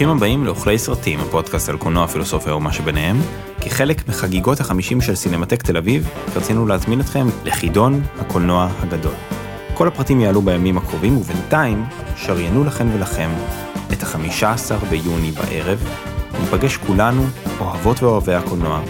ברוכים 0.00 0.16
הבאים 0.16 0.44
לאוכלי 0.44 0.78
סרטים, 0.78 1.20
הפודקאסט 1.20 1.68
על 1.68 1.76
קולנוע, 1.76 2.06
פילוסופיה 2.06 2.54
ומה 2.54 2.72
שביניהם. 2.72 3.20
כחלק 3.60 4.08
מחגיגות 4.08 4.60
החמישים 4.60 5.00
של 5.00 5.14
סינמטק 5.14 5.62
תל 5.62 5.76
אביב, 5.76 6.08
רצינו 6.36 6.66
להזמין 6.66 7.00
אתכם 7.00 7.26
לחידון 7.44 8.02
הקולנוע 8.18 8.68
הגדול. 8.78 9.12
כל 9.74 9.88
הפרטים 9.88 10.20
יעלו 10.20 10.42
בימים 10.42 10.78
הקרובים, 10.78 11.16
ובינתיים 11.16 11.84
שריינו 12.16 12.64
לכם 12.64 12.86
ולכם 12.94 13.30
את 13.92 14.02
החמישה 14.02 14.52
עשר 14.52 14.78
ביוני 14.90 15.30
בערב, 15.30 15.84
ניפגש 16.40 16.76
כולנו, 16.76 17.26
אוהבות 17.60 18.02
ואוהבי 18.02 18.34
הקולנוע, 18.34 18.80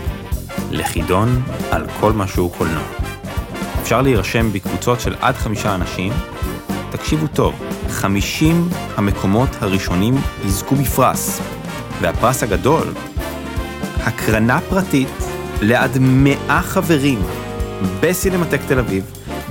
לחידון 0.71 1.43
על 1.71 1.87
כל 2.01 2.13
מה 2.13 2.27
שהוא 2.27 2.53
קולנוע. 2.53 2.85
אפשר 3.83 4.03
להירשם 4.03 4.53
בקבוצות 4.53 5.01
של 5.01 5.15
עד 5.21 5.35
חמישה 5.35 5.75
אנשים. 5.75 6.13
תקשיבו 6.91 7.27
טוב, 7.27 7.55
50 7.89 8.69
המקומות 8.97 9.49
הראשונים 9.61 10.15
יזכו 10.45 10.75
בפרס, 10.77 11.41
והפרס 12.01 12.43
הגדול, 12.43 12.93
הקרנה 14.03 14.61
פרטית 14.61 15.09
לעד 15.62 15.98
100 16.01 16.62
חברים 16.62 17.23
בסינמטק 18.01 18.61
תל 18.69 18.79
אביב, 18.79 19.05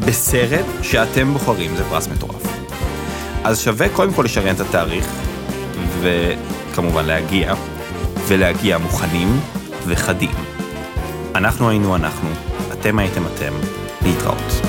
בסרט 0.06 0.66
שאתם 0.82 1.34
בוחרים, 1.34 1.76
זה 1.76 1.84
פרס 1.84 2.08
מטורף. 2.08 2.44
אז 3.44 3.60
שווה 3.60 3.90
קודם 3.90 4.14
כל 4.14 4.24
לשריין 4.24 4.56
את 4.56 4.60
התאריך, 4.60 5.08
וכמובן 6.02 7.06
להגיע, 7.06 7.54
ולהגיע 8.28 8.78
מוכנים 8.78 9.40
וחדים. 9.88 10.32
אנחנו 11.36 11.70
היינו 11.70 11.96
אנחנו, 11.96 12.30
אתם 12.74 13.00
הייתם 13.00 13.24
אתם, 13.26 13.54
להתראות. 14.02 14.69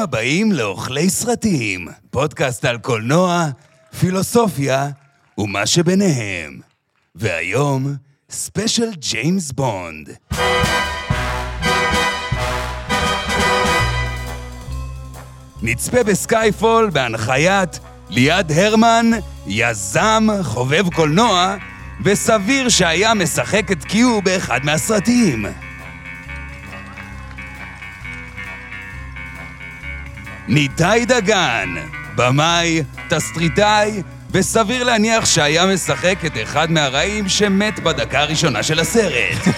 הבאים 0.00 0.52
לאוכלי 0.52 1.10
סרטים, 1.10 1.88
פודקאסט 2.10 2.64
על 2.64 2.78
קולנוע, 2.78 3.46
פילוסופיה 4.00 4.88
ומה 5.38 5.66
שביניהם. 5.66 6.60
והיום, 7.14 7.94
special 8.30 8.90
ג'יימס 8.98 9.52
בונד. 9.52 10.08
נצפה 15.62 16.02
בסקייפול 16.02 16.90
בהנחיית 16.90 17.80
ליעד 18.10 18.52
הרמן, 18.52 19.10
יזם, 19.46 20.26
חובב 20.42 20.94
קולנוע, 20.94 21.56
וסביר 22.04 22.68
שהיה 22.68 23.14
משחק 23.14 23.72
את 23.72 23.84
קיו 23.84 24.22
באחד 24.22 24.60
מהסרטים. 24.64 25.46
ניתאי 30.50 31.04
דגן, 31.04 31.74
במאי, 32.14 32.82
תסטריטאי, 33.08 34.02
וסביר 34.30 34.84
להניח 34.84 35.24
שהיה 35.24 35.66
משחק 35.66 36.24
את 36.26 36.32
אחד 36.42 36.70
מהרעים 36.70 37.28
שמת 37.28 37.80
בדקה 37.80 38.20
הראשונה 38.20 38.62
של 38.62 38.80
הסרט. 38.80 39.38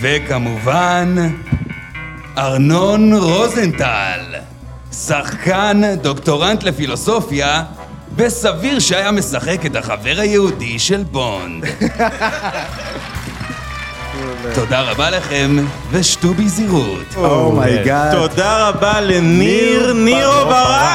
וכמובן, 0.00 1.14
ארנון 2.38 3.12
רוזנטל, 3.12 4.34
שחקן, 4.92 5.80
דוקטורנט 6.02 6.62
לפילוסופיה, 6.62 7.64
וסביר 8.16 8.78
שהיה 8.78 9.10
משחק 9.10 9.66
את 9.66 9.76
החבר 9.76 10.20
היהודי 10.20 10.78
של 10.78 11.02
בונד. 11.02 11.64
תודה 14.54 14.80
רבה 14.80 15.10
לכם, 15.10 15.56
ושתו 15.90 16.34
בזהירות. 16.34 17.14
oh 17.16 17.40
my 17.40 17.64
god. 17.64 18.12
תודה 18.12 18.68
רבה 18.68 19.00
לניר 19.00 19.92
נירו 19.92 20.44
ברק! 20.44 20.94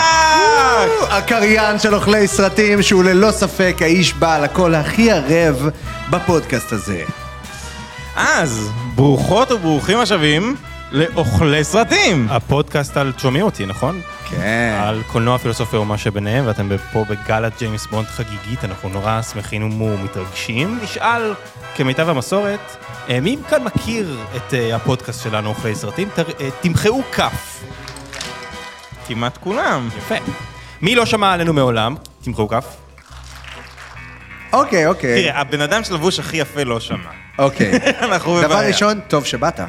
הקריין 1.10 1.80
של 1.80 1.96
אוכלי 1.96 2.28
סרטים, 2.28 2.82
שהוא 2.82 3.04
ללא 3.04 3.32
ספק 3.32 3.78
האיש 3.82 4.14
בעל 4.14 4.44
הקול 4.44 4.76
הכי 4.76 5.12
ערב 5.12 5.70
בפודקאסט 6.10 6.72
הזה. 6.72 7.02
אז, 8.16 8.70
ברוכות 8.96 9.52
וברוכים 9.52 10.00
השבים 10.00 10.56
לאוכלי 10.92 11.64
סרטים! 11.64 12.28
הפודקאסט 12.30 12.98
על 12.98 13.14
שומעים 13.18 13.46
אותי, 13.46 13.66
נכון? 13.66 14.02
כן. 14.30 14.80
על 14.84 15.02
קולנוע, 15.08 15.38
פילוסופיה 15.38 15.80
ומה 15.80 15.98
שביניהם, 15.98 16.48
ואתם 16.48 16.70
פה 16.94 17.06
בגלת 17.10 17.54
ג'יימס 17.60 17.86
בונד 17.86 18.08
חגיגית, 18.08 18.64
אנחנו 18.64 18.90
נורא 18.90 19.22
שמחים 19.22 19.82
ומתרגשים. 19.82 20.80
נשאל, 20.84 21.34
כמיטב 21.76 22.10
המסורת, 22.10 22.60
אה, 23.10 23.20
מי 23.20 23.38
כאן 23.50 23.64
מכיר 23.64 24.18
את 24.36 24.54
אה, 24.54 24.76
הפודקאסט 24.76 25.24
שלנו, 25.24 25.50
אוכלי 25.50 25.76
סרטים? 25.76 26.10
אה, 26.18 26.50
תמחאו 26.62 27.02
כף. 27.12 27.64
כמעט 29.08 29.38
כולם. 29.38 29.90
יפה. 29.98 30.16
מי 30.82 30.96
לא 30.96 31.06
שמע 31.06 31.34
עלינו 31.34 31.54
מעולם? 31.54 31.96
תמחאו 32.24 32.48
כף. 32.48 32.66
אוקיי, 34.54 34.88
אוקיי. 34.88 35.22
תראה, 35.24 35.42
הבן 35.42 35.62
אדם 35.62 35.84
שלבוש 35.84 36.20
הכי 36.20 36.38
יפה 36.38 36.64
לא 36.64 36.80
שמע. 36.80 37.25
אוקיי. 37.40 37.72
אנחנו 38.12 38.38
דבר 38.38 38.48
בבעיה. 38.48 38.68
ראשון, 38.68 39.00
טוב 39.08 39.26
שבאת. 39.26 39.60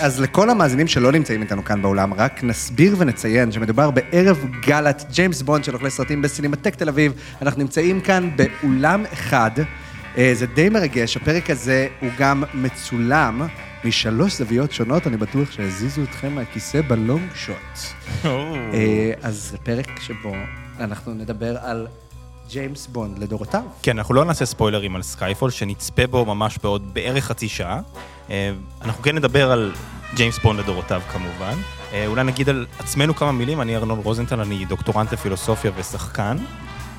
אז 0.00 0.20
לכל 0.20 0.50
המאזינים 0.50 0.88
שלא 0.88 1.12
נמצאים 1.12 1.42
איתנו 1.42 1.64
כאן 1.64 1.82
באולם, 1.82 2.14
רק 2.14 2.44
נסביר 2.44 2.94
ונציין 2.98 3.52
שמדובר 3.52 3.90
בערב 3.90 4.46
גלת 4.66 5.04
ג'יימס 5.12 5.42
בונד 5.42 5.64
של 5.64 5.74
אוכלי 5.74 5.90
סרטים 5.90 6.22
בסינמטק 6.22 6.74
תל 6.74 6.88
אביב. 6.88 7.12
אנחנו 7.42 7.62
נמצאים 7.62 8.00
כאן 8.00 8.30
באולם 8.36 9.04
אחד. 9.12 9.50
אה, 10.18 10.30
זה 10.34 10.46
די 10.46 10.68
מרגש, 10.68 11.16
הפרק 11.16 11.50
הזה 11.50 11.88
הוא 12.00 12.10
גם 12.18 12.44
מצולם 12.54 13.42
משלוש 13.84 14.38
זוויות 14.38 14.72
שונות, 14.72 15.06
אני 15.06 15.16
בטוח 15.16 15.50
שהזיזו 15.50 16.02
אתכם 16.02 16.34
מהכיסא 16.34 16.80
בלונג 16.88 17.28
שוט. 17.34 17.54
אה, 18.24 19.12
אז 19.22 19.48
זה 19.50 19.58
פרק 19.58 20.00
שבו 20.00 20.34
אנחנו 20.80 21.14
נדבר 21.14 21.56
על 21.62 21.86
ג'יימס 22.50 22.86
בונד 22.86 23.18
לדורותיו. 23.18 23.62
כן, 23.82 23.98
אנחנו 23.98 24.14
לא 24.14 24.24
נעשה 24.24 24.44
ספוילרים 24.46 24.96
על 24.96 25.02
סקייפול, 25.02 25.50
שנצפה 25.50 26.06
בו 26.06 26.24
ממש 26.24 26.58
בעוד 26.62 26.94
בערך 26.94 27.24
חצי 27.24 27.48
שעה. 27.48 27.80
אה, 28.30 28.52
אנחנו 28.82 29.02
כן 29.02 29.16
נדבר 29.16 29.52
על 29.52 29.72
ג'יימס 30.14 30.38
בונד 30.38 30.60
לדורותיו 30.60 31.02
כמובן. 31.12 31.54
אה, 31.92 32.06
אולי 32.06 32.24
נגיד 32.24 32.48
על 32.48 32.66
עצמנו 32.78 33.14
כמה 33.16 33.32
מילים, 33.32 33.60
אני 33.60 33.76
ארנון 33.76 33.98
רוזנטל, 33.98 34.40
אני 34.40 34.64
דוקטורנט 34.64 35.12
לפילוסופיה 35.12 35.70
ושחקן. 35.76 36.36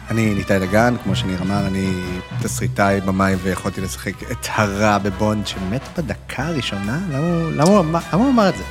אני 0.10 0.34
ניתאי 0.36 0.60
דגן, 0.60 0.96
כמו 1.04 1.16
שניר 1.16 1.42
אמר, 1.42 1.68
אני 1.68 1.94
תסריטאי, 2.42 3.02
במאי, 3.02 3.36
ויכולתי 3.36 3.82
לשחק 3.82 4.32
את 4.32 4.48
הרע 4.56 4.98
בבונד 4.98 5.48
שמת 5.48 5.82
בדקה 5.98 6.48
הראשונה? 6.48 7.00
למה 7.10 7.18
הוא- 7.28 7.52
למה 7.52 7.64
הוא 7.70 7.80
אמר- 7.80 8.00
למה 8.14 8.24
הוא 8.24 8.32
אמר 8.32 8.50
את 8.50 8.58
זה? 8.58 8.64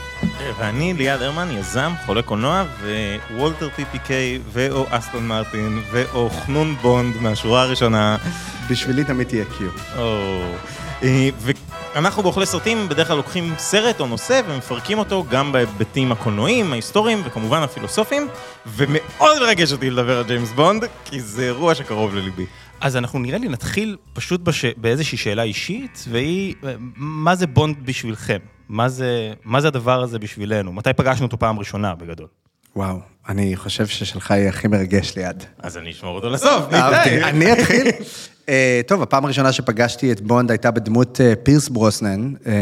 ואני 0.58 0.94
ליעד 0.94 1.22
הרמן, 1.22 1.48
יזם, 1.50 1.92
חולה 2.06 2.22
קולנוע, 2.22 2.64
ווולטר 3.30 3.68
PPK, 3.78 4.10
ואו 4.52 4.86
אסטון 4.90 5.26
מרטין, 5.26 5.82
ואו 5.90 6.30
חנון 6.30 6.76
בונד 6.82 7.16
מהשורה 7.16 7.62
הראשונה. 7.62 8.16
בשבילי 8.70 9.04
תמיד 9.04 9.26
תהיה 9.26 9.44
Q. 9.58 9.70
אה, 11.02 11.28
ואנחנו 11.94 12.22
באוכלי 12.22 12.46
סרטים 12.46 12.88
בדרך 12.88 13.08
כלל 13.08 13.16
לוקחים 13.16 13.54
סרט 13.58 14.00
או 14.00 14.06
נושא 14.06 14.40
ומפרקים 14.48 14.98
אותו 14.98 15.24
גם 15.30 15.52
בהיבטים 15.52 16.12
הקולנועיים, 16.12 16.72
ההיסטוריים 16.72 17.22
וכמובן 17.24 17.62
הפילוסופיים, 17.62 18.28
ומאוד 18.66 19.38
מרגש 19.40 19.72
אותי 19.72 19.90
לדבר 19.90 20.18
על 20.18 20.24
ג'יימס 20.24 20.52
בונד, 20.52 20.84
כי 21.04 21.20
זה 21.20 21.42
אירוע 21.42 21.74
שקרוב 21.74 22.14
לליבי. 22.14 22.46
אז 22.80 22.96
אנחנו 22.96 23.18
נראה 23.18 23.38
לי 23.38 23.48
נתחיל 23.48 23.96
פשוט 24.12 24.40
בש... 24.40 24.64
באיזושהי 24.64 25.18
שאלה 25.18 25.42
אישית, 25.42 26.04
והיא, 26.10 26.54
אה, 26.64 26.74
מה 26.96 27.34
זה 27.34 27.46
בונד 27.46 27.76
בשבילכם? 27.86 28.38
מה 28.70 28.88
זה, 28.88 29.32
מה 29.44 29.60
זה 29.60 29.68
הדבר 29.68 30.02
הזה 30.02 30.18
בשבילנו? 30.18 30.72
מתי 30.72 30.90
פגשנו 30.96 31.26
אותו 31.26 31.38
פעם 31.38 31.58
ראשונה 31.58 31.94
בגדול? 31.94 32.26
וואו, 32.76 32.98
אני 33.28 33.56
חושב 33.56 33.86
ששלך 33.86 34.30
יהיה 34.30 34.48
הכי 34.48 34.68
מרגש 34.68 35.16
ליד. 35.16 35.44
אז 35.58 35.76
אני 35.76 35.90
אשמור 35.90 36.16
אותו 36.16 36.30
לסוף, 36.30 36.72
אהבתי. 36.72 37.24
אני 37.24 37.52
אתחיל. 37.52 37.86
אה, 38.48 38.80
טוב, 38.86 39.02
הפעם 39.02 39.24
הראשונה 39.24 39.52
שפגשתי 39.52 40.12
את 40.12 40.20
בונד 40.20 40.50
הייתה 40.50 40.70
בדמות 40.70 41.20
אה, 41.20 41.32
פירס 41.42 41.68
ברוסנן. 41.68 42.32
אה, 42.46 42.52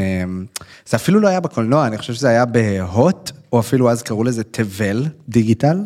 זה 0.87 0.97
אפילו 0.97 1.21
לא 1.21 1.29
היה 1.29 1.41
בקולנוע, 1.41 1.87
אני 1.87 1.99
חושב 1.99 2.15
שזה 2.15 2.29
היה 2.29 2.45
בהוט, 2.45 3.31
או 3.53 3.61
אפילו 3.61 3.91
אז 3.91 4.03
קראו 4.03 4.25
לזה 4.25 4.45
תבל 4.45 5.07
דיגיטל. 5.29 5.79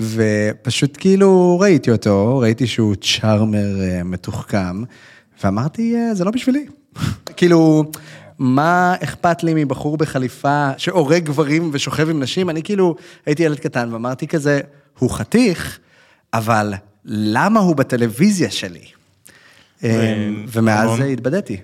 ופשוט 0.00 0.96
כאילו 1.00 1.58
ראיתי 1.60 1.90
אותו, 1.90 2.38
ראיתי 2.38 2.66
שהוא 2.66 2.94
צ'ארמר 2.94 3.68
מתוחכם, 4.04 4.82
ואמרתי, 5.44 5.94
זה 6.12 6.24
לא 6.24 6.30
בשבילי. 6.30 6.66
כאילו, 7.36 7.84
מה 8.38 8.94
אכפת 9.02 9.42
לי 9.42 9.52
מבחור 9.54 9.96
בחליפה 9.96 10.70
שהורג 10.76 11.24
גברים 11.24 11.70
ושוכב 11.72 12.10
עם 12.10 12.22
נשים? 12.22 12.50
אני 12.50 12.62
כאילו 12.62 12.94
הייתי 13.26 13.42
ילד 13.42 13.58
קטן 13.58 13.92
ואמרתי 13.92 14.26
כזה, 14.26 14.60
הוא 14.98 15.10
חתיך, 15.10 15.78
אבל 16.34 16.74
למה 17.04 17.60
הוא 17.60 17.76
בטלוויזיה 17.76 18.50
שלי? 18.50 18.84
אה, 19.84 20.28
ומאז. 20.48 21.00
התבדיתי. 21.00 21.60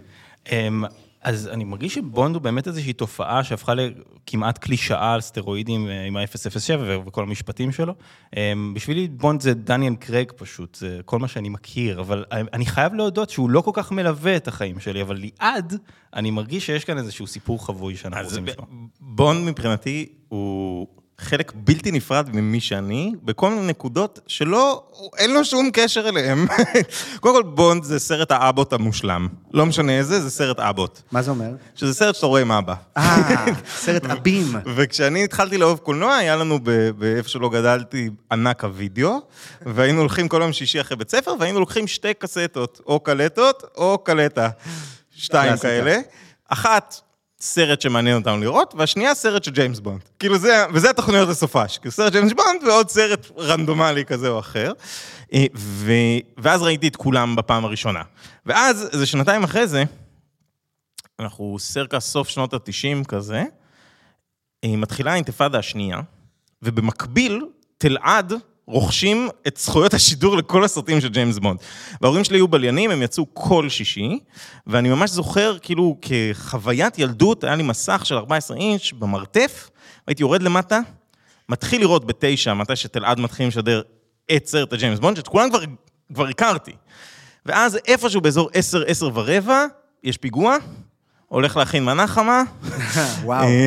אמ, 1.27 1.33
אז 1.33 1.49
אני 1.49 1.65
מרגיש 1.65 1.95
שבונד 1.95 2.35
הוא 2.35 2.43
באמת 2.43 2.69
איזושהי 2.69 2.93
תופעה 2.93 3.45
שהפכה 3.45 3.73
לכמעט 3.75 4.59
קלישאה 4.59 5.15
על 5.15 5.21
סטרואידים 5.21 5.89
אה, 5.89 6.05
עם 6.05 6.17
ה-007 6.17 6.81
וכל 7.07 7.23
המשפטים 7.23 7.73
שלו. 7.73 7.95
אה, 8.37 8.53
בשבילי 8.75 9.09
בונד 9.09 9.41
זה 9.41 9.55
דניאל 9.55 9.95
קרייג 9.95 10.33
פשוט, 10.37 10.75
זה 10.75 11.01
כל 11.05 11.19
מה 11.19 11.29
שאני 11.29 11.49
מכיר, 11.49 12.01
אבל 12.01 12.25
אני 12.31 12.67
חייב 12.67 12.95
להודות 12.95 13.31
שהוא 13.31 13.51
לא 13.51 13.61
כל 13.61 13.71
כך 13.75 13.93
מלווה 13.93 14.37
את 14.37 14.49
החיים 14.49 14.81
שלי, 14.81 15.03
אבל 15.03 15.17
ליעד, 15.17 15.79
אני 16.15 16.31
מרגיש 16.31 16.67
שיש 16.67 16.85
כאן 16.85 16.99
איזשהו 16.99 17.27
סיפור 17.27 17.67
חבוי 17.67 17.97
שאנחנו 17.97 18.25
רוצים 18.25 18.47
לשמוע. 18.47 18.67
בונד 19.01 19.45
מבחינתי 19.51 20.07
הוא... 20.29 21.02
חלק 21.23 21.53
בלתי 21.55 21.91
נפרד 21.91 22.29
ממי 22.33 22.61
שאני, 22.61 23.13
בכל 23.23 23.51
מיני 23.51 23.67
נקודות 23.67 24.21
שלא, 24.27 24.83
אין 25.19 25.35
לו 25.35 25.45
שום 25.45 25.71
קשר 25.73 26.09
אליהם. 26.09 26.47
קודם 27.21 27.35
כל, 27.35 27.43
בונד 27.43 27.85
זה 27.85 27.99
סרט 27.99 28.33
האבוט 28.33 28.73
המושלם. 28.73 29.29
לא 29.53 29.67
משנה 29.67 29.93
איזה, 29.99 30.21
זה 30.21 30.31
סרט 30.31 30.61
אבוט. 30.61 31.01
מה 31.13 31.23
זה 31.23 31.31
אומר? 31.31 31.51
שזה 31.75 31.95
סרט 31.95 32.15
שאתה 32.15 32.27
רואה 32.27 32.41
עם 32.41 32.53
אבא. 32.53 32.75
אה, 32.97 33.45
סרט 33.77 34.05
אבים. 34.13 34.57
וכשאני 34.77 35.25
התחלתי 35.25 35.59
לאהוב 35.59 35.79
קולנוע, 35.79 36.15
היה 36.15 36.37
לנו 36.37 36.59
באיפה 36.99 37.29
שלא 37.29 37.49
גדלתי 37.49 38.11
ענק 38.33 38.65
הווידאו, 38.65 39.21
והיינו 39.67 40.01
הולכים 40.01 40.29
כל 40.29 40.41
יום 40.43 40.53
שישי 40.53 40.81
אחרי 40.81 40.97
בית 40.97 41.11
ספר, 41.11 41.35
והיינו 41.41 41.61
לוקחים 41.61 41.87
שתי 41.87 42.15
קסטות, 42.15 42.81
או 42.87 43.01
קלטות 43.01 43.63
או 43.77 43.99
קלטה. 43.99 44.49
שתיים 45.17 45.57
כאלה. 45.57 45.99
אחת 46.49 47.01
סרט 47.43 47.81
שמעניין 47.81 48.17
אותנו 48.17 48.41
לראות, 48.41 48.75
והשנייה 48.79 49.15
סרט 49.15 49.45
של 49.45 49.51
ג'יימס 49.51 49.81
בונד. 49.81 50.01
כאילו 50.19 50.39
זה, 50.39 50.67
וזה 50.75 50.91
התוכניות 50.91 51.29
לסופש, 51.29 51.79
כאילו 51.79 51.93
סרט 51.93 52.13
ג'יימס 52.13 52.33
בונד 52.33 52.63
ועוד 52.67 52.89
סרט 52.89 53.27
רנדומלי 53.39 54.05
כזה 54.05 54.29
או 54.29 54.39
אחר. 54.39 54.73
אה, 55.35 55.45
ו, 55.55 55.93
ואז 56.39 56.63
ראיתי 56.63 56.89
את 56.89 56.97
כולם 56.97 57.37
בפעם 57.37 57.65
הראשונה. 57.65 58.03
ואז, 58.47 58.89
איזה 58.93 59.07
שנתיים 59.07 59.45
אחרי 59.45 59.67
זה, 59.67 59.85
אנחנו 61.21 61.57
circa 61.59 62.01
סוף 62.01 62.29
שנות 62.29 62.55
התשעים 62.55 63.05
כזה, 63.05 63.45
אה, 64.65 64.77
מתחילה 64.77 65.13
האינתיפאדה 65.13 65.59
השנייה, 65.59 66.01
ובמקביל, 66.63 67.47
תלעד 67.79 68.33
רוכשים 68.67 69.29
את 69.47 69.57
זכויות 69.57 69.95
השידור 69.95 70.37
לכל 70.37 70.65
הסרטים 70.65 71.01
של 71.01 71.09
ג'יימס 71.09 71.39
בונד. 71.39 71.59
וההורים 72.01 72.25
שלי 72.25 72.39
היו 72.39 72.49
בליינים, 72.49 72.91
הם 72.91 73.03
יצאו 73.03 73.27
כל 73.33 73.69
שישי, 73.69 74.19
ואני 74.67 74.89
ממש 74.89 75.11
זוכר, 75.11 75.57
כאילו, 75.63 75.97
כחוויית 76.03 76.99
ילדות, 76.99 77.45
היה 77.45 77.55
לי 77.55 77.63
מסך 77.63 78.03
של 78.05 78.15
14 78.15 78.57
אינץ' 78.57 78.93
במרתף, 78.93 79.71
הייתי 80.07 80.23
יורד 80.23 80.43
למטה, 80.43 80.81
מתחיל 81.49 81.81
לראות 81.81 82.05
בתשע, 82.05 82.55
מתי 82.55 82.77
שתלעד 82.77 83.21
מתחילים 83.21 83.49
לשדר 83.49 83.83
את 84.37 84.47
סרט 84.47 84.73
הג'יימס 84.73 84.99
בונד, 84.99 85.17
שאת 85.17 85.29
כולם 85.29 85.51
כבר, 85.51 85.61
כבר 86.15 86.29
הכרתי. 86.29 86.73
ואז 87.47 87.79
איפשהו 87.87 88.21
באזור 88.21 88.51
10, 88.53 88.83
10 88.87 89.11
ורבע, 89.15 89.65
יש 90.05 90.17
פיגוע, 90.17 90.57
הולך 91.33 91.57
להכין 91.57 91.85
מנה 91.85 92.07
חמה. 92.07 92.43
וואו. 93.25 93.45
אה, 93.45 93.67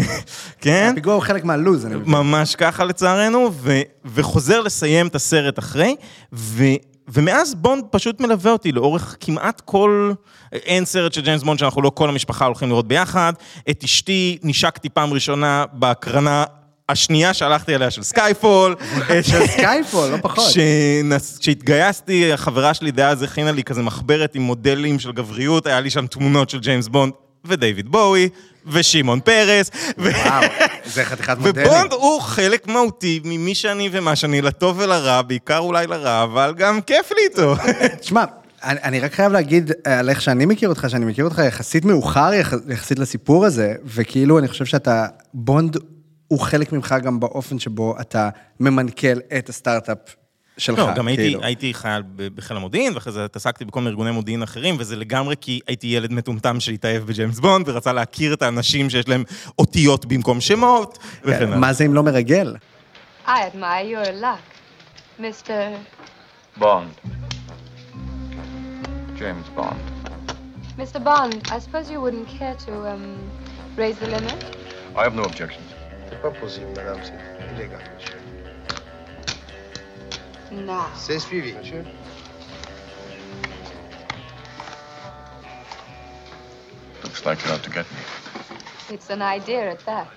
כן. 0.62 0.90
הפיגוע 0.92 1.14
הוא 1.14 1.22
חלק 1.22 1.44
מהלו"ז, 1.44 1.86
אני 1.86 1.96
מבין. 1.96 2.12
ממש 2.12 2.56
ככה 2.56 2.84
לצערנו, 2.84 3.52
ו- 3.54 3.82
וחוזר 4.06 4.62
לסיים 4.62 5.08
את 5.08 5.16
הסרט 5.16 5.60
אחרי, 5.60 5.96
ו- 6.34 6.64
ומאז 7.08 7.56
בונד 7.56 7.84
פשוט 7.92 8.22
מלווה 8.22 8.52
אותי 8.52 8.72
לאורך 8.72 9.16
כמעט 9.20 9.62
כל... 9.66 10.12
אין 10.52 10.86
סרט 10.86 11.14
של 11.14 11.22
ג'יימס 11.22 11.44
בונד 11.44 11.60
שאנחנו 11.60 11.82
לא 11.82 11.90
כל 11.90 12.10
המשפחה 12.10 12.46
הולכים 12.46 12.70
לראות 12.70 12.88
ביחד. 12.88 13.34
את 13.70 13.84
אשתי 13.84 14.38
נשקתי 14.44 14.90
פעם 14.90 15.14
ראשונה 15.14 15.66
בהקרנה 15.74 16.44
השנייה 16.90 17.34
שהלכתי 17.34 17.76
עליה 17.76 17.92
של 17.92 18.04
סקייפול. 18.04 18.76
של 19.30 19.48
סקייפול, 19.48 20.10
לא 20.10 20.18
פחות. 20.22 20.54
כשהתגייסתי, 21.40 22.34
החברה 22.34 22.74
שלי 22.74 22.92
דאז 22.92 23.24
הכינה 23.24 23.52
לי 23.52 23.64
כזה 23.64 23.82
מחברת 23.82 24.36
עם 24.36 24.42
מודלים 24.42 25.00
של 25.00 25.12
גבריות, 25.12 25.68
היה 25.68 25.80
לי 25.80 25.90
שם 25.90 26.08
תמונות 26.08 26.50
של 26.50 26.60
ג'יימס 26.60 26.88
בונד. 26.88 27.14
ודייוויד 27.48 27.90
בואי, 27.90 28.30
ושמעון 28.68 29.20
פרס. 29.20 29.72
וואו, 29.98 30.44
זה 30.86 31.06
חתיכת 31.06 31.38
מודלים. 31.38 31.68
ובונד 31.68 31.94
הוא 31.94 32.22
חלק 32.22 32.68
מהותי 32.68 33.22
ממי 33.24 33.56
שאני 33.56 33.90
ומה 33.92 34.16
שאני, 34.16 34.42
לטוב 34.42 34.80
ולרע, 34.80 35.22
בעיקר 35.22 35.58
אולי 35.58 35.88
לרע, 35.88 36.24
אבל 36.24 36.54
גם 36.58 36.82
כיף 36.82 37.12
לי 37.12 37.22
איתו. 37.30 37.56
תשמע, 38.02 38.24
אני, 38.64 38.80
אני 38.84 39.00
רק 39.00 39.14
חייב 39.14 39.32
להגיד 39.32 39.72
על 39.84 40.10
איך 40.10 40.22
שאני 40.22 40.46
מכיר 40.46 40.70
אותך, 40.70 40.86
שאני 40.90 41.06
מכיר 41.06 41.26
אותך 41.26 41.42
יחסית 41.48 41.86
מאוחר 41.86 42.32
יחסית 42.68 43.00
לסיפור 43.00 43.46
הזה, 43.46 43.74
וכאילו 43.86 44.40
אני 44.40 44.48
חושב 44.48 44.66
שאתה, 44.66 45.06
בונד 45.34 45.78
הוא 46.28 46.40
חלק 46.40 46.74
ממך 46.74 46.96
גם 47.04 47.20
באופן 47.20 47.60
שבו 47.60 47.96
אתה 48.02 48.30
ממנכ"ל 48.60 49.20
את 49.38 49.50
הסטארט-אפ 49.50 49.98
שלך, 50.58 50.80
לא, 50.80 50.94
גם 50.94 51.08
הייתי, 51.08 51.24
כאילו. 51.24 51.44
הייתי 51.44 51.74
חייל 51.74 52.04
בחיל 52.36 52.58
המודיעין, 52.58 52.94
ואחרי 52.94 53.14
זה 53.14 53.26
התעסקתי 53.26 53.66
בכל 53.66 53.80
מיני 53.80 53.90
ארגוני 53.90 54.12
מודיעין 54.12 54.44
אחרים, 54.44 54.76
וזה 54.80 54.96
לגמרי 54.96 55.36
כי 55.42 55.60
הייתי 55.68 55.88
ילד 55.88 56.14
מטומטם 56.14 56.60
שהתאהב 56.60 57.04
בג'יימס 57.04 57.40
בונד, 57.40 57.70
ורצה 57.70 57.94
להכיר 57.94 58.34
את 58.34 58.42
האנשים 58.42 58.90
שיש 58.90 59.08
להם 59.08 59.24
אותיות 59.60 60.06
במקום 60.06 60.42
שמות, 60.42 60.98
וכן 61.24 61.48
הלאה. 61.48 61.58
מה 61.58 61.74
זה 61.74 61.86
אם 61.86 61.94
לא 61.94 62.04
מרגל? 62.04 62.56
I 63.28 63.30
admire 63.30 63.86
your 63.94 64.12
luck, 64.22 64.46
Mr. 65.20 65.52
Bond. 66.60 66.94
James 69.20 69.48
Bond. 69.56 69.82
Mr. 70.78 71.00
Bond. 71.04 71.36
I 71.56 71.60
suppose 71.60 71.90
you 71.90 72.00
wouldn't 72.02 72.28
care 72.40 72.56
to 72.68 72.74
um, 72.92 73.06
raise 73.78 73.98
the 74.04 74.08
limit. 74.08 74.40
I 74.96 75.04
have 75.04 75.16
no 75.16 75.24
objections. 75.24 75.68
C'est 76.10 76.22
pas 76.22 76.32
possible, 76.32 76.72
madame, 76.76 77.00
c'est 77.08 77.20
illégal, 77.52 77.82
monsieur. 77.96 78.15
No. 80.52 80.82
C'est 80.96 81.20
suivi. 81.20 81.54
Monsieur 81.54 81.84
Looks 87.04 87.26
like 87.26 87.44
you're 87.44 87.54
out 87.54 87.64
to 87.64 87.70
get 87.70 87.86
me. 87.92 88.96
It's 88.96 89.10
an 89.10 89.22
idea 89.22 89.72
at 89.72 89.86
that. 89.86 90.08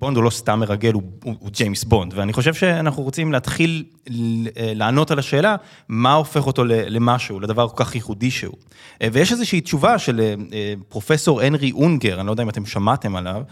בונד 0.00 0.16
הוא 0.16 0.24
לא 0.24 0.30
סתם 0.30 0.60
מרגל, 0.60 0.92
הוא, 0.92 1.02
הוא, 1.24 1.34
הוא 1.40 1.50
ג'יימס 1.50 1.84
בונד, 1.84 2.12
ואני 2.16 2.32
חושב 2.32 2.54
שאנחנו 2.54 3.02
רוצים 3.02 3.32
להתחיל 3.32 3.84
אה, 4.08 4.12
לענות 4.56 5.10
על 5.10 5.18
השאלה, 5.18 5.56
מה 5.88 6.12
הופך 6.12 6.46
אותו 6.46 6.64
למשהו, 6.66 7.40
לדבר 7.40 7.68
כל 7.68 7.84
כך 7.84 7.94
ייחודי 7.94 8.30
שהוא. 8.30 8.54
אה, 9.02 9.08
ויש 9.12 9.32
איזושהי 9.32 9.60
תשובה 9.60 9.98
של 9.98 10.20
אה, 10.20 10.74
פרופסור 10.88 11.40
הנרי 11.40 11.72
אונגר, 11.72 12.20
אני 12.20 12.26
לא 12.26 12.32
יודע 12.32 12.42
אם 12.42 12.48
אתם 12.48 12.66
שמעתם 12.66 13.16
עליו, 13.16 13.42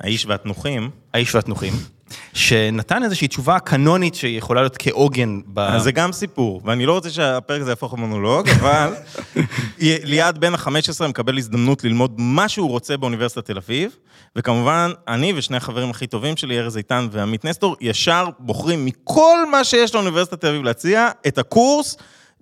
האיש 0.00 0.26
והתנוחים. 0.26 0.90
האיש 1.14 1.34
והתנוחים, 1.34 1.72
שנתן 2.32 3.02
איזושהי 3.02 3.28
תשובה 3.28 3.58
קנונית 3.58 4.14
שיכולה 4.14 4.60
להיות 4.60 4.76
כעוגן 4.78 5.40
ב... 5.46 5.58
אז 5.58 5.82
זה 5.82 5.92
גם 5.92 6.12
סיפור, 6.12 6.60
ואני 6.64 6.86
לא 6.86 6.92
רוצה 6.92 7.10
שהפרק 7.10 7.60
הזה 7.60 7.70
יהפוך 7.70 7.94
למונולוג, 7.94 8.48
אבל 8.60 8.94
ליעד 9.78 10.38
בן 10.38 10.54
ה-15 10.54 11.06
מקבל 11.08 11.38
הזדמנות 11.38 11.84
ללמוד 11.84 12.14
מה 12.18 12.48
שהוא 12.48 12.70
רוצה 12.70 12.96
באוניברסיטת 12.96 13.44
תל 13.44 13.56
אביב, 13.56 13.96
וכמובן, 14.36 14.90
אני 15.08 15.32
ושני 15.36 15.56
החברים 15.56 15.90
הכי 15.90 16.06
טובים 16.06 16.36
שלי, 16.36 16.58
ארז 16.58 16.76
איתן 16.76 17.08
ועמית 17.10 17.44
נסטור, 17.44 17.76
ישר 17.80 18.28
בוחרים 18.38 18.84
מכל 18.84 19.38
מה 19.50 19.64
שיש 19.64 19.94
לאוניברסיטת 19.94 20.40
תל 20.40 20.46
אביב 20.48 20.62
להציע, 20.62 21.08
את 21.26 21.38
הקורס 21.38 21.96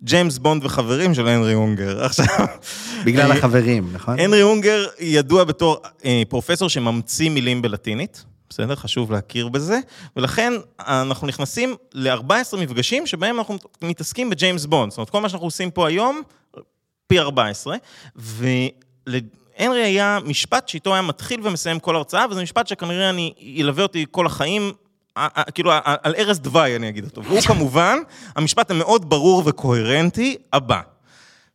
ג'יימס 0.05 0.39
בונד 0.39 0.65
וחברים 0.65 1.15
של 1.15 1.29
הנרי 1.29 1.55
אונגר. 1.55 2.03
עכשיו... 2.07 2.27
בגלל 3.05 3.33
אה, 3.33 3.37
החברים, 3.37 3.89
נכון? 3.93 4.19
הנרי 4.19 4.43
אונגר 4.43 4.87
ידוע 5.01 5.45
בתור 5.45 5.83
אה, 6.05 6.23
פרופסור 6.29 6.69
שממציא 6.69 7.31
מילים 7.31 7.63
בלטינית, 7.63 8.25
בסדר? 8.53 8.77
חשוב 8.77 9.13
להכיר 9.13 9.49
בזה, 9.49 9.79
ולכן 10.17 10.53
אנחנו 10.81 11.27
נכנסים 11.27 11.75
ל-14 11.95 12.57
מפגשים 12.59 13.07
שבהם 13.07 13.39
אנחנו 13.39 13.57
מתעסקים 13.83 14.31
בג'יימס 14.31 14.65
בונד. 14.67 14.91
זאת 14.91 14.99
אומרת, 14.99 15.11
כל 15.11 15.21
מה 15.21 15.29
שאנחנו 15.29 15.47
עושים 15.47 15.71
פה 15.71 15.89
היום, 15.89 16.23
פי 17.07 17.19
14, 17.21 17.77
ולהנרי 18.17 19.83
היה 19.85 20.19
משפט 20.25 20.69
שאיתו 20.69 20.93
היה 20.93 21.03
מתחיל 21.03 21.41
ומסיים 21.47 21.81
כל 21.81 21.97
הרצאה, 21.97 22.27
וזה 22.31 22.43
משפט 22.43 22.67
שכנראה 22.67 23.11
אני, 23.11 23.35
ילווה 23.39 23.83
אותי 23.83 24.05
כל 24.11 24.27
החיים. 24.27 24.73
א- 25.15 25.27
א- 25.35 25.51
כאילו, 25.55 25.73
א- 25.73 25.81
על 26.03 26.15
ערש 26.17 26.39
דווי 26.39 26.77
אני 26.77 26.89
אגיד 26.89 27.05
אותו. 27.05 27.25
והוא 27.25 27.41
כמובן, 27.41 27.99
המשפט 28.37 28.71
המאוד 28.71 29.11
ברור 29.11 29.43
וקוהרנטי 29.47 30.37
הבא. 30.53 30.81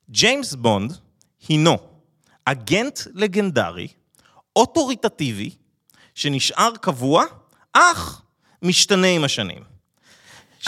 ג'יימס 0.09 0.53
בונד 0.53 0.93
הינו 1.47 1.77
אגנט 2.45 2.99
לגנדרי, 3.13 3.87
אוטוריטטיבי, 4.55 5.49
שנשאר 6.17 6.71
קבוע, 6.81 7.25
אך 7.73 8.21
משתנה 8.61 9.07
עם 9.07 9.23
השנים. 9.23 9.61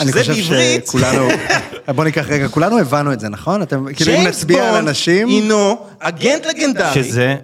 אני 0.00 0.12
חושב 0.12 0.32
בעברית, 0.32 0.86
שכולנו, 0.86 1.28
בוא 1.96 2.04
ניקח 2.04 2.26
רגע, 2.28 2.48
כולנו 2.48 2.78
הבנו 2.78 3.12
את 3.12 3.20
זה, 3.20 3.28
נכון? 3.28 3.62
אתם, 3.62 3.94
כאילו 3.94 4.12
אם 4.12 4.26
נצביע 4.26 4.64
על 4.64 4.70
בונד 4.70 4.88
אנשים, 4.88 5.28
הינו 5.28 5.86
אגנט 5.98 6.46
לגנדרי, 6.46 6.94
שזה 6.94 7.36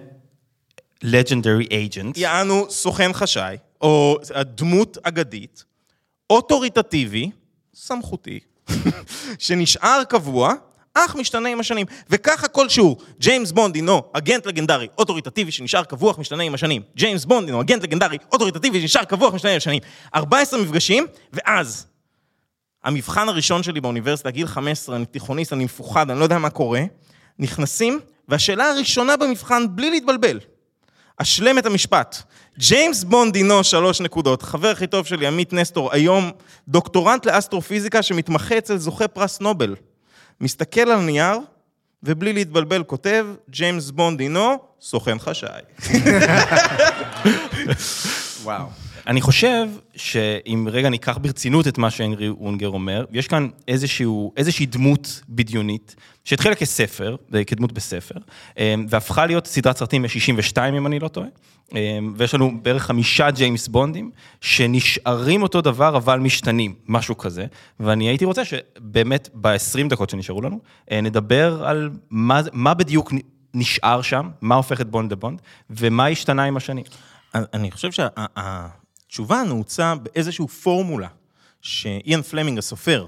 legendary 1.03 1.69
agent. 1.69 2.11
יענו 2.15 2.65
סוכן 2.69 3.13
חשאי, 3.13 3.57
או 3.81 4.17
דמות 4.55 4.97
אגדית, 5.03 5.63
אוטוריטטיבי, 6.29 7.31
סמכותי, 7.75 8.39
שנשאר 9.39 10.03
קבוע, 10.09 10.53
אך 11.05 11.15
משתנה 11.15 11.49
עם 11.49 11.59
השנים. 11.59 11.85
וככה 12.09 12.47
כל 12.47 12.69
שיעור, 12.69 12.97
ג'יימס 13.19 13.51
בונד 13.51 13.75
הינו 13.75 14.01
אגנט 14.13 14.45
לגנדרי, 14.45 14.87
אוטוריטטיבי 14.97 15.51
שנשאר 15.51 15.83
קבוע, 15.83 16.13
משתנה 16.17 16.43
עם 16.43 16.53
השנים. 16.53 16.81
ג'יימס 16.95 17.25
בונד 17.25 17.47
הינו 17.47 17.61
אגנט 17.61 17.83
לגנדרי, 17.83 18.17
אוטוריטטיבי 18.31 18.81
שנשאר 18.81 19.03
קבוע, 19.03 19.29
משתנה 19.29 19.51
עם 19.51 19.57
השנים. 19.57 19.79
14 20.15 20.61
מפגשים, 20.61 21.05
ואז 21.33 21.85
המבחן 22.83 23.29
הראשון 23.29 23.63
שלי 23.63 23.81
באוניברסיטה, 23.81 24.31
גיל 24.31 24.47
15, 24.47 24.95
אני 24.95 25.05
תיכוניסט, 25.05 25.53
אני 25.53 25.65
מפוחד, 25.65 26.11
אני 26.11 26.19
לא 26.19 26.23
יודע 26.23 26.37
מה 26.37 26.49
קורה, 26.49 26.81
נכנסים 27.39 27.99
והשאלה 28.27 28.69
הראשונה 28.69 29.17
במבחן, 29.17 29.63
בלי 29.69 29.89
להתבלבל, 29.89 30.39
השלם 31.17 31.57
את 31.57 31.65
המשפט. 31.65 32.23
ג'יימס 32.57 33.03
בונד 33.03 33.33
הינו 33.33 33.63
שלוש 33.63 34.01
נקודות, 34.01 34.41
חבר 34.41 34.67
הכי 34.67 34.87
טוב 34.87 35.05
שלי, 35.05 35.27
עמית 35.27 35.53
נסטור, 35.53 35.93
היום 35.93 36.31
דוקטורנט 36.67 37.25
לאסטרופיזיקה 37.25 38.01
שמתמחה 38.01 38.57
אצל 38.57 38.77
זוכה 38.77 39.07
פרס 39.07 39.39
נובל. 39.39 39.75
מסתכל 40.41 40.81
על 40.91 40.99
נייר, 40.99 41.39
ובלי 42.03 42.33
להתבלבל 42.33 42.83
כותב, 42.83 43.27
ג'יימס 43.49 43.89
בונד 43.89 44.17
הינו, 44.17 44.57
סוכן 44.81 45.19
חשאי. 45.19 45.61
וואו. 48.43 48.65
אני 49.07 49.21
חושב 49.21 49.67
שאם 49.97 50.67
רגע 50.71 50.89
ניקח 50.89 51.17
ברצינות 51.17 51.67
את 51.67 51.77
מה 51.77 51.91
שהנרי 51.91 52.29
אונגר 52.29 52.69
אומר, 52.69 53.05
יש 53.11 53.27
כאן 53.27 53.47
איזשהו, 53.67 54.33
איזושהי 54.37 54.65
דמות 54.65 55.21
בדיונית, 55.29 55.95
שהתחילה 56.23 56.55
כספר, 56.55 57.15
כדמות 57.47 57.71
בספר, 57.71 58.15
אה, 58.59 58.75
והפכה 58.89 59.25
להיות 59.25 59.47
סדרת 59.47 59.77
סרטים 59.77 60.01
מ-62 60.01 60.57
אם 60.77 60.87
אני 60.87 60.99
לא 60.99 61.07
טועה, 61.07 61.27
אה, 61.75 61.99
ויש 62.15 62.33
לנו 62.33 62.51
בערך 62.61 62.83
חמישה 62.83 63.31
ג'יימס 63.31 63.67
בונדים, 63.67 64.11
שנשארים 64.41 65.43
אותו 65.43 65.61
דבר 65.61 65.97
אבל 65.97 66.19
משתנים, 66.19 66.75
משהו 66.87 67.17
כזה, 67.17 67.45
ואני 67.79 68.07
הייתי 68.09 68.25
רוצה 68.25 68.45
שבאמת 68.45 69.29
ב-20 69.33 69.89
דקות 69.89 70.09
שנשארו 70.09 70.41
לנו, 70.41 70.59
אה, 70.91 71.01
נדבר 71.01 71.63
על 71.65 71.89
מה, 72.09 72.41
מה 72.53 72.73
בדיוק 72.73 73.13
נשאר 73.53 74.01
שם, 74.01 74.29
מה 74.41 74.55
הופך 74.55 74.81
את 74.81 74.89
בונד 74.89 75.11
לבונד, 75.11 75.41
ומה 75.69 76.07
השתנה 76.07 76.43
עם 76.43 76.57
השנים. 76.57 76.83
אני 77.35 77.71
חושב 77.71 77.91
שהתשובה 79.07 79.43
נעוצה 79.43 79.95
באיזושהי 79.95 80.47
פורמולה 80.47 81.07
שאיאן 81.61 82.21
פלמינג 82.21 82.57
הסופר 82.57 83.05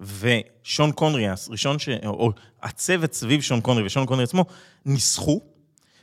ושון 0.00 0.92
קונרי, 0.92 1.26
הראשון 1.28 1.78
ש... 1.78 1.88
או 2.06 2.32
הצוות 2.62 3.12
סביב 3.12 3.40
שון 3.40 3.60
קונרי 3.60 3.86
ושון 3.86 4.06
קונרי 4.06 4.24
עצמו, 4.24 4.44
ניסחו, 4.84 5.40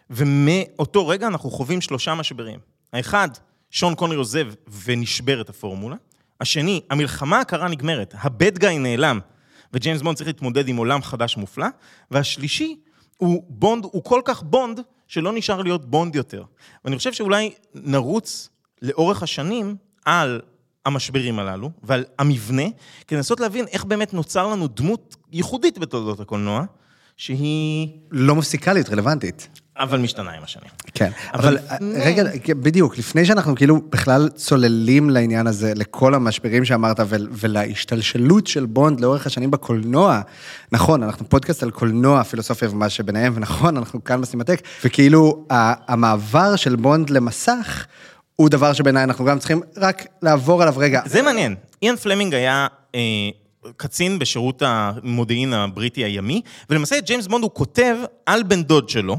ומאותו 0.09 1.07
רגע 1.07 1.27
אנחנו 1.27 1.51
חווים 1.51 1.81
שלושה 1.81 2.15
משברים. 2.15 2.59
האחד, 2.93 3.29
שון 3.71 3.95
קונרי 3.95 4.17
עוזב 4.17 4.47
ונשברת 4.85 5.49
הפורמולה. 5.49 5.95
השני, 6.41 6.81
המלחמה 6.89 7.39
הקרה 7.39 7.67
נגמרת, 7.67 8.15
הבד 8.17 8.57
גאי 8.57 8.79
נעלם, 8.79 9.19
וג'יימס 9.73 10.01
בונד 10.01 10.17
צריך 10.17 10.27
להתמודד 10.27 10.67
עם 10.67 10.77
עולם 10.77 11.01
חדש 11.01 11.37
מופלא. 11.37 11.67
והשלישי, 12.11 12.75
הוא 13.17 13.43
בונד, 13.49 13.83
הוא 13.83 14.03
כל 14.03 14.21
כך 14.25 14.43
בונד, 14.43 14.79
שלא 15.07 15.31
נשאר 15.33 15.61
להיות 15.61 15.89
בונד 15.89 16.15
יותר. 16.15 16.43
ואני 16.85 16.97
חושב 16.97 17.13
שאולי 17.13 17.53
נרוץ 17.75 18.49
לאורך 18.81 19.23
השנים 19.23 19.75
על 20.05 20.41
המשברים 20.85 21.39
הללו 21.39 21.71
ועל 21.83 22.05
המבנה, 22.19 22.63
כדי 23.07 23.17
לנסות 23.17 23.39
להבין 23.39 23.65
איך 23.71 23.85
באמת 23.85 24.13
נוצר 24.13 24.47
לנו 24.47 24.67
דמות 24.67 25.15
ייחודית 25.31 25.77
בתולדות 25.77 26.19
הקולנוע, 26.19 26.65
שהיא... 27.17 27.87
לא 28.11 28.35
מפסיקה 28.35 28.73
להיות 28.73 28.89
רלוונטית. 28.89 29.47
אבל 29.79 29.99
משתנה 29.99 30.31
עם 30.31 30.43
השנים. 30.43 30.69
כן, 30.93 31.11
אבל, 31.33 31.57
אבל 31.57 31.77
רגע, 32.03 32.23
בדיוק, 32.47 32.97
לפני 32.97 33.25
שאנחנו 33.25 33.55
כאילו 33.55 33.81
בכלל 33.89 34.29
צוללים 34.29 35.09
לעניין 35.09 35.47
הזה, 35.47 35.73
לכל 35.75 36.13
המשברים 36.13 36.65
שאמרת 36.65 36.99
ולהשתלשלות 37.09 38.47
של 38.47 38.65
בונד 38.65 38.99
לאורך 38.99 39.25
השנים 39.25 39.51
בקולנוע, 39.51 40.21
נכון, 40.71 41.03
אנחנו 41.03 41.29
פודקאסט 41.29 41.63
על 41.63 41.71
קולנוע, 41.71 42.23
פילוסופיה 42.23 42.69
ומה 42.69 42.89
שביניהם, 42.89 43.33
ונכון, 43.35 43.77
אנחנו 43.77 44.03
כאן 44.03 44.21
בסינמטק, 44.21 44.61
וכאילו 44.83 45.45
המעבר 45.87 46.55
של 46.55 46.75
בונד 46.75 47.09
למסך, 47.09 47.85
הוא 48.39 48.49
דבר 48.49 48.73
שבעיניי 48.73 49.03
אנחנו 49.03 49.25
גם 49.25 49.39
צריכים 49.39 49.61
רק 49.77 50.05
לעבור 50.21 50.61
עליו 50.61 50.73
רגע. 50.77 51.01
זה 51.05 51.21
מעניין. 51.21 51.55
איאן 51.81 51.95
פלמינג 51.95 52.33
היה... 52.33 52.67
אה, 52.95 52.99
קצין 53.77 54.19
בשירות 54.19 54.63
המודיעין 54.65 55.53
הבריטי 55.53 56.03
הימי, 56.03 56.41
ולמעשה 56.69 56.97
את 56.97 57.05
ג'יימס 57.05 57.27
בונד 57.27 57.43
הוא 57.43 57.51
כותב 57.53 57.95
על 58.25 58.43
בן 58.43 58.63
דוד 58.63 58.89
שלו, 58.89 59.17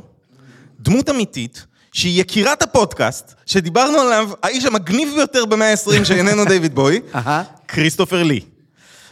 דמות 0.81 1.11
אמיתית, 1.11 1.67
שהיא 1.93 2.21
יקירת 2.21 2.63
הפודקאסט, 2.63 3.35
שדיברנו 3.47 3.99
עליו, 3.99 4.31
האיש 4.43 4.65
המגניב 4.65 5.09
ביותר 5.15 5.45
במאה 5.45 5.71
ה-20 5.71 6.05
שאיננו 6.05 6.45
דיוויד 6.53 6.75
בוי, 6.75 7.01
כריסטופר 7.69 8.23
לי. 8.23 8.41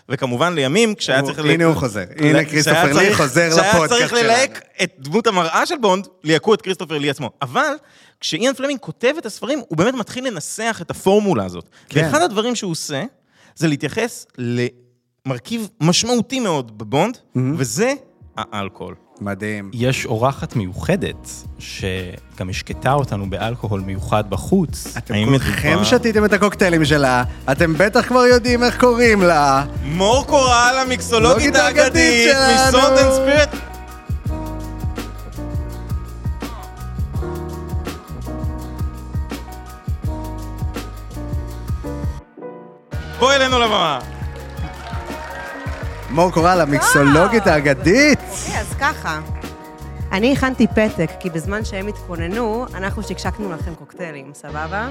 וכמובן 0.08 0.54
לימים, 0.54 0.94
כשהיה 0.94 1.22
צריך... 1.22 1.38
הנה 1.38 1.64
הוא 1.64 1.74
חוזר, 1.74 2.04
הנה 2.16 2.44
כריסטופר 2.44 2.92
לי 2.92 3.14
חוזר 3.14 3.48
לפודקאסט 3.48 3.72
שלנו. 3.72 3.86
כשהיה 3.86 3.88
צריך 3.88 4.12
ללהק 4.12 4.62
את 4.82 4.94
דמות 4.98 5.26
המראה 5.26 5.66
של 5.66 5.74
בונד, 5.80 6.08
ליהקו 6.24 6.54
את 6.54 6.62
כריסטופר 6.62 6.98
לי 6.98 7.10
עצמו. 7.10 7.30
אבל 7.42 7.72
כשאיאן 8.20 8.54
פלמינג 8.54 8.80
כותב 8.80 9.14
את 9.18 9.26
הספרים, 9.26 9.60
הוא 9.68 9.78
באמת 9.78 9.94
מתחיל 9.94 10.26
לנסח 10.26 10.78
את 10.82 10.90
הפורמולה 10.90 11.44
הזאת. 11.44 11.68
כן. 11.88 12.04
ואחד 12.04 12.22
הדברים 12.22 12.54
שהוא 12.54 12.72
עושה, 12.72 13.04
זה 13.54 13.68
להתייחס 13.68 14.26
למרכיב 14.38 15.68
משמעותי 15.80 16.40
מאוד 16.40 16.78
בבונד, 16.78 17.16
mm-hmm. 17.16 17.40
וזה 17.56 17.92
האלכוהול. 18.36 18.94
מדהים. 19.20 19.70
יש 19.72 20.06
אורחת 20.06 20.56
מיוחדת, 20.56 21.28
שגם 21.58 22.50
השקתה 22.50 22.92
אותנו 22.92 23.30
באלכוהול 23.30 23.80
מיוחד 23.80 24.30
בחוץ. 24.30 24.96
אתם 24.98 25.14
כולכם 25.24 25.68
מדובר... 25.68 25.84
שתיתם 25.84 26.24
את 26.24 26.32
הקוקטיילים 26.32 26.84
שלה, 26.84 27.24
אתם 27.52 27.74
בטח 27.78 28.08
כבר 28.08 28.24
יודעים 28.24 28.64
איך 28.64 28.80
קוראים 28.80 29.22
לה. 29.22 29.64
מור 29.84 30.26
קורל, 30.26 30.78
המיקסולוגית 30.86 31.56
האגדית, 31.56 32.36
מסוד 32.68 32.92
אנד 32.92 33.12
ספירט. 33.12 33.56
בואי 43.18 43.36
אלינו 43.36 43.58
לבמה. 43.58 44.17
מור 46.10 46.30
קורל, 46.30 46.60
המיקסולוגית 46.60 47.46
האגדית. 47.46 48.18
אוקיי, 48.18 48.60
אז 48.60 48.74
ככה. 48.80 49.20
אני 50.12 50.32
הכנתי 50.32 50.66
פתק, 50.66 51.10
כי 51.20 51.30
בזמן 51.30 51.64
שהם 51.64 51.86
התכוננו, 51.86 52.66
אנחנו 52.74 53.02
שקשקנו 53.02 53.52
לכם 53.52 53.74
קוקטיילים, 53.74 54.30
סבבה? 54.34 54.88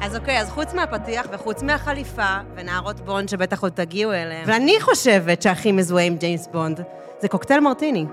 אז 0.00 0.16
אוקיי, 0.16 0.40
אז 0.40 0.50
חוץ 0.50 0.74
מהפתיח 0.74 1.26
וחוץ 1.32 1.62
מהחליפה 1.62 2.36
ונערות 2.56 3.00
בונד 3.00 3.28
שבטח 3.28 3.62
עוד 3.62 3.72
תגיעו 3.72 4.12
אליהם, 4.12 4.44
ואני 4.46 4.80
חושבת 4.80 5.42
שהכי 5.42 5.72
מזוהה 5.72 6.04
עם 6.04 6.16
ג'יימס 6.16 6.48
בונד, 6.52 6.80
זה 7.22 7.28
קוקטייל 7.28 7.60
מרטיני. 7.60 8.06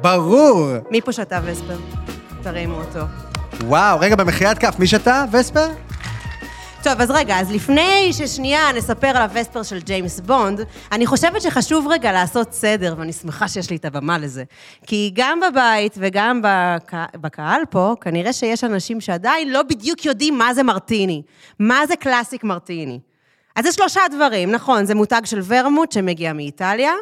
ברור! 0.00 0.68
מי 0.90 1.00
פה 1.00 1.12
שתה 1.12 1.40
וספר? 1.44 1.76
תרימו 2.42 2.74
אותו. 2.74 3.00
וואו, 3.64 4.00
רגע, 4.00 4.16
במחיאת 4.16 4.58
כף, 4.58 4.76
מי 4.78 4.86
שתה 4.86 5.24
וספר? 5.32 5.68
טוב, 6.88 7.00
אז 7.00 7.10
רגע, 7.10 7.40
אז 7.40 7.52
לפני 7.52 8.10
ששנייה 8.12 8.72
נספר 8.72 9.06
על 9.06 9.16
הווספר 9.16 9.62
של 9.62 9.80
ג'יימס 9.80 10.20
בונד, 10.20 10.60
אני 10.92 11.06
חושבת 11.06 11.42
שחשוב 11.42 11.86
רגע 11.90 12.12
לעשות 12.12 12.52
סדר, 12.52 12.94
ואני 12.98 13.12
שמחה 13.12 13.48
שיש 13.48 13.70
לי 13.70 13.76
את 13.76 13.84
הבמה 13.84 14.18
לזה. 14.18 14.44
כי 14.86 15.10
גם 15.14 15.40
בבית 15.40 15.94
וגם 15.98 16.40
בקה, 16.42 17.06
בקהל 17.14 17.62
פה, 17.70 17.94
כנראה 18.00 18.32
שיש 18.32 18.64
אנשים 18.64 19.00
שעדיין 19.00 19.52
לא 19.52 19.62
בדיוק 19.62 20.04
יודעים 20.04 20.38
מה 20.38 20.54
זה 20.54 20.62
מרטיני. 20.62 21.22
מה 21.58 21.86
זה 21.86 21.96
קלאסיק 21.96 22.44
מרטיני. 22.44 23.00
אז 23.56 23.64
זה 23.64 23.72
שלושה 23.72 24.00
דברים, 24.10 24.52
נכון, 24.52 24.84
זה 24.84 24.94
מותג 24.94 25.22
של 25.24 25.40
ורמוט 25.46 25.92
שמגיע 25.92 26.32
מאיטליה, 26.32 26.92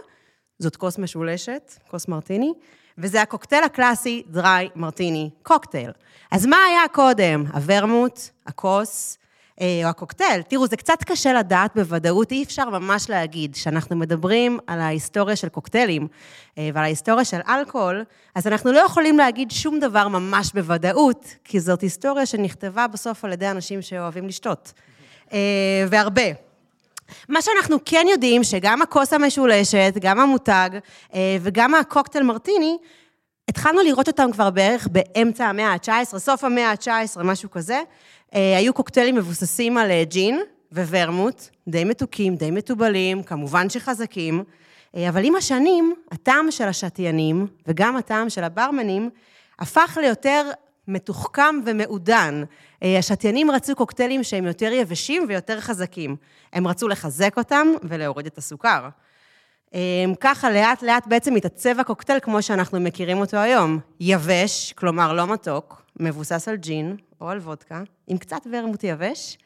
זאת 0.59 0.77
כוס 0.77 0.99
משולשת, 0.99 1.75
כוס 1.89 2.09
מרטיני, 2.09 2.53
וזה 2.99 3.23
הקוקטייל 3.23 3.65
הקלאסי, 3.65 4.23
דריי 4.29 4.69
מרטיני 4.77 5.31
קוקטייל. 5.43 5.91
אז 6.31 6.47
מה 6.47 6.57
היה 6.69 6.89
קודם? 6.93 7.45
הוורמוט, 7.55 8.21
הכוס, 8.47 9.19
או 9.61 9.89
הקוקטייל. 9.89 10.43
תראו, 10.43 10.67
זה 10.67 10.77
קצת 10.77 11.05
קשה 11.05 11.33
לדעת 11.33 11.71
בוודאות, 11.75 12.33
אי 12.33 12.43
אפשר 12.43 12.71
ממש 12.71 13.11
להגיד. 13.11 13.55
כשאנחנו 13.55 13.97
מדברים 13.97 14.59
על 14.67 14.81
ההיסטוריה 14.81 15.37
של 15.37 15.49
קוקטיילים 15.49 16.09
אה, 16.59 16.71
ועל 16.75 16.85
ההיסטוריה 16.85 17.25
של 17.25 17.41
אלכוהול, 17.49 18.05
אז 18.35 18.47
אנחנו 18.47 18.73
לא 18.73 18.81
יכולים 18.81 19.19
להגיד 19.19 19.51
שום 19.51 19.81
דבר 19.81 20.09
ממש 20.09 20.53
בוודאות, 20.55 21.27
כי 21.45 21.61
זאת 21.61 21.81
היסטוריה 21.81 22.27
שנכתבה 22.27 22.87
בסוף 22.87 23.25
על 23.25 23.33
ידי 23.33 23.51
אנשים 23.51 23.83
שאוהבים 23.83 24.29
לשתות. 24.29 24.73
אה, 25.33 25.39
והרבה. 25.91 26.23
מה 27.29 27.43
שאנחנו 27.43 27.77
כן 27.85 28.07
יודעים, 28.11 28.45
שגם 28.45 28.83
הכוס 28.83 29.13
המשולשת, 29.13 29.95
גם 30.01 30.21
המותג 30.21 30.71
וגם 31.41 31.75
הקוקטייל 31.75 32.25
מרטיני, 32.25 32.77
התחלנו 33.49 33.83
לראות 33.83 34.09
אותם 34.09 34.33
כבר 34.33 34.51
בערך 34.51 34.89
באמצע 34.93 35.47
המאה 35.47 35.73
ה-19, 35.73 36.19
סוף 36.19 36.45
המאה 36.45 36.71
ה-19, 36.71 37.23
משהו 37.23 37.51
כזה. 37.51 37.83
אה, 38.35 38.57
היו 38.59 38.75
קוקטיילים 38.75 39.15
מבוססים 39.15 39.79
על 39.79 39.91
אה, 39.91 40.05
ג'ין 40.05 40.41
וורמוט, 40.73 41.49
די 41.69 41.85
מתוקים, 41.85 42.37
די 42.37 42.51
מתובלים, 42.51 43.23
כמובן 43.23 43.71
שחזקים, 43.71 44.45
אה, 44.97 45.09
אבל 45.09 45.25
עם 45.25 45.37
השנים, 45.37 45.95
הטעם 46.13 46.51
של 46.51 46.65
השתיינים 46.65 47.47
וגם 47.67 47.97
הטעם 47.97 48.31
של 48.31 48.45
הברמנים 48.45 49.11
הפך 49.59 49.99
ליותר 50.01 50.51
מתוחכם 50.89 51.61
ומעודן. 51.67 52.43
השתיינים 52.83 53.51
רצו 53.51 53.77
קוקטיילים 53.77 54.25
שהם 54.25 54.45
יותר 54.45 54.73
יבשים 54.73 55.25
ויותר 55.29 55.61
חזקים. 55.61 56.17
הם 56.53 56.67
רצו 56.67 56.89
לחזק 56.89 57.35
אותם 57.37 57.67
ולהוריד 57.83 58.27
את 58.27 58.39
הסוכר. 58.39 58.89
ככה 60.21 60.51
לאט 60.51 60.83
לאט 60.83 61.07
בעצם 61.07 61.35
מתעצב 61.35 61.81
הקוקטייל 61.81 62.19
כמו 62.23 62.43
שאנחנו 62.43 62.81
מכירים 62.81 63.19
אותו 63.19 63.37
היום. 63.37 63.79
יבש, 64.01 64.73
כלומר 64.73 65.13
לא 65.13 65.27
מתוק, 65.27 65.83
מבוסס 66.01 66.49
על 66.49 66.57
ג'ין 66.57 66.97
או 67.21 67.29
על 67.29 67.39
וודקה, 67.39 67.83
עם 68.07 68.19
קצת 68.19 68.41
ורמוט 68.53 68.85
יבש, 68.85 69.39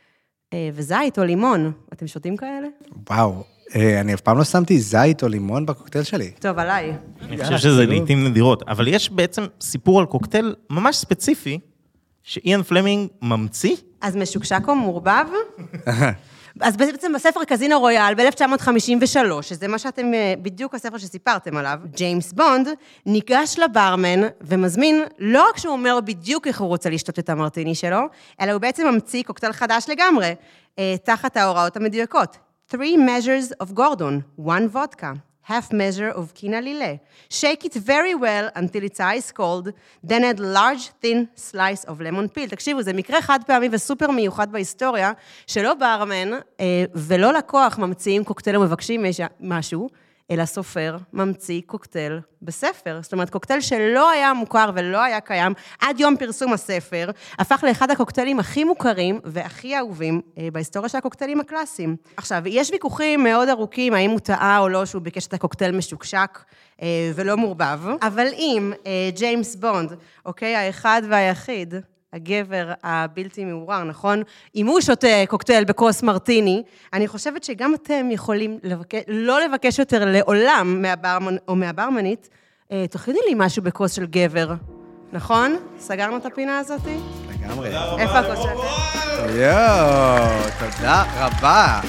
אה, 0.53 0.71
וזית 0.75 1.19
או 1.19 1.25
לימון. 1.25 1.73
אתם 1.93 2.07
שותים 2.07 2.37
כאלה? 2.37 2.69
וואו, 3.11 3.45
אה, 3.77 4.01
אני 4.01 4.15
אף 4.15 4.21
פעם 4.21 4.39
לא 4.39 4.45
שמתי 4.45 4.79
זית 4.81 5.23
או 5.23 5.29
לימון 5.29 5.67
בקוקטייל 5.67 6.05
שלי. 6.05 6.31
טוב, 6.31 6.59
עליי. 6.59 6.93
אני 7.23 7.45
חושב 7.45 7.59
שזה 7.59 7.87
לעיתים 7.87 8.25
נדירות, 8.25 8.63
אבל 8.63 8.89
יש 8.89 9.11
בעצם 9.11 9.47
סיפור 9.61 10.01
על 10.01 10.07
קוקטייל 10.07 10.55
ממש 10.71 10.97
ספציפי, 10.97 11.59
שאיאן 12.23 12.63
פלמינג 12.63 13.09
ממציא. 13.23 13.77
אז 14.01 14.17
משוקשק 14.17 14.61
או 14.69 14.75
מעורבב? 14.75 15.27
אז 16.61 16.77
בעצם 16.77 17.13
בספר 17.13 17.45
קזינו 17.45 17.81
רויאל 17.81 18.15
ב-1953, 18.15 19.43
שזה 19.43 19.69
מה 19.69 19.79
שאתם, 19.79 20.15
אה, 20.15 20.35
בדיוק 20.43 20.75
הספר 20.75 20.99
שסיפרתם 20.99 21.57
עליו, 21.57 21.79
ג'יימס 21.85 22.33
בונד 22.33 22.69
ניגש 23.07 23.59
לברמן 23.59 24.21
ומזמין, 24.41 25.05
לא 25.19 25.49
רק 25.49 25.57
שהוא 25.59 25.73
אומר 25.73 25.99
בדיוק 26.05 26.47
איך 26.47 26.61
הוא 26.61 26.69
רוצה 26.69 26.91
לשתות 26.91 27.19
את 27.19 27.29
המרטיני 27.29 27.75
שלו, 27.75 28.01
אלא 28.41 28.53
הוא 28.53 28.61
בעצם 28.61 28.87
ממציא 28.87 29.23
קוקטייל 29.23 29.53
חדש 29.53 29.85
לגמרי, 29.89 30.35
אה, 30.79 30.95
תחת 31.05 31.37
ההוראות 31.37 31.77
המדויקות. 31.77 32.37
Three 32.73 32.97
measures 32.97 33.67
of 33.67 33.73
Gordon, 33.75 34.43
one 34.47 34.75
vodka. 34.75 35.30
Half 35.49 35.73
measure 35.73 36.11
of 36.19 36.35
quina 36.35 36.61
lile. 36.63 36.99
Shake 37.31 37.65
it 37.65 37.75
very 37.75 38.15
well 38.15 38.51
until 38.57 38.83
it's 38.85 39.01
ice 39.01 39.33
cold, 39.33 39.69
then 40.11 40.23
add 40.25 40.39
large 40.41 40.85
thin 41.03 41.27
slice 41.37 41.85
of 41.89 42.01
lemon 42.01 42.29
peel. 42.35 42.49
תקשיבו, 42.51 42.83
זה 42.83 42.93
מקרה 42.93 43.23
חד 43.23 43.39
פעמי 43.47 43.69
וסופר 43.73 44.11
מיוחד 44.11 44.53
בהיסטוריה, 44.53 45.13
שלא 45.47 45.75
ברמן 45.75 46.33
אה, 46.61 46.85
ולא 46.95 47.33
לקוח 47.33 47.79
ממציאים 47.79 48.25
קוקטייל 48.25 48.57
או 48.57 48.61
מבקשים 48.63 49.03
מש- 49.03 49.21
משהו, 49.41 49.89
אלא 50.31 50.45
סופר 50.45 50.97
ממציא 51.13 51.61
קוקטייל 51.67 52.21
בספר. 52.43 52.99
זאת 53.03 53.13
אומרת, 53.13 53.31
קוקטייל 53.31 53.61
שלא 53.61 54.11
היה 54.11 54.33
מוכר 54.33 54.71
ולא 54.75 55.03
היה 55.03 55.21
קיים 55.21 55.53
עד 55.81 56.01
יום 56.01 56.17
פרסום 56.17 56.53
הספר, 56.53 57.11
הפך 57.39 57.65
לאחד 57.69 57.91
הקוקטיילים 57.91 58.41
הכי 58.41 58.65
מוכרים 58.65 59.21
והכי 59.25 59.77
אהובים 59.77 60.21
אה, 60.39 60.49
בהיסטוריה 60.53 60.89
של 60.89 60.99
הקוקטיילים 60.99 61.41
הקלאסיים. 61.41 61.97
עכשיו, 62.17 62.43
יש 62.47 62.71
ויכוחים 62.71 63.25
מאוד 63.25 63.49
ארוכים 63.49 63.95
האם 63.95 64.11
הוא 64.11 64.21
טעה 64.21 64.59
או 64.59 64.69
לא 64.69 64.87
שהוא 64.87 65.03
ביקש 65.03 65.27
את 65.27 65.35
הקוקטייל 65.35 65.77
משוקשק 65.77 66.39
אה, 66.83 67.13
ולא 67.15 67.37
מעורבב, 67.37 67.81
אבל 68.03 68.27
אם 68.33 68.73
אה, 68.87 69.11
ג'יימס 69.15 69.57
בונד, 69.57 69.93
אוקיי, 70.27 70.57
האחד 70.57 71.03
והיחיד, 71.09 71.75
הגבר 72.13 72.73
הבלתי 72.83 73.45
מעורר, 73.45 73.85
נכון? 73.85 74.23
אם 74.57 74.67
הוא 74.67 74.81
שותה 74.81 75.09
קוקטייל 75.29 75.65
בכוס 75.65 76.03
מרטיני, 76.03 76.63
אני 76.93 77.09
חושבת 77.09 77.45
שגם 77.45 77.75
אתם 77.75 78.09
יכולים 78.11 78.59
לבקש, 78.63 79.01
לא 79.09 79.41
לבקש 79.41 79.79
יותר 79.79 80.05
לעולם 80.05 80.83
מהברמן 80.83 81.37
או 81.49 81.57
מהברמנית, 81.57 82.29
אה, 82.73 82.85
תכיני 82.91 83.19
לי 83.29 83.35
משהו 83.37 83.63
בכוס 83.63 83.93
של 83.93 84.07
גבר, 84.07 84.55
נכון? 85.13 85.57
סגרנו 85.79 86.17
את 86.17 86.27
הפינה 86.27 86.59
הזאתי? 86.59 86.97
לגמרי. 87.31 87.69
איפה 87.99 88.19
הכוס 88.19 88.39
שלכם? 88.39 89.39
יואו, 89.39 90.43
תודה 90.59 91.05
רבה. 91.17 91.81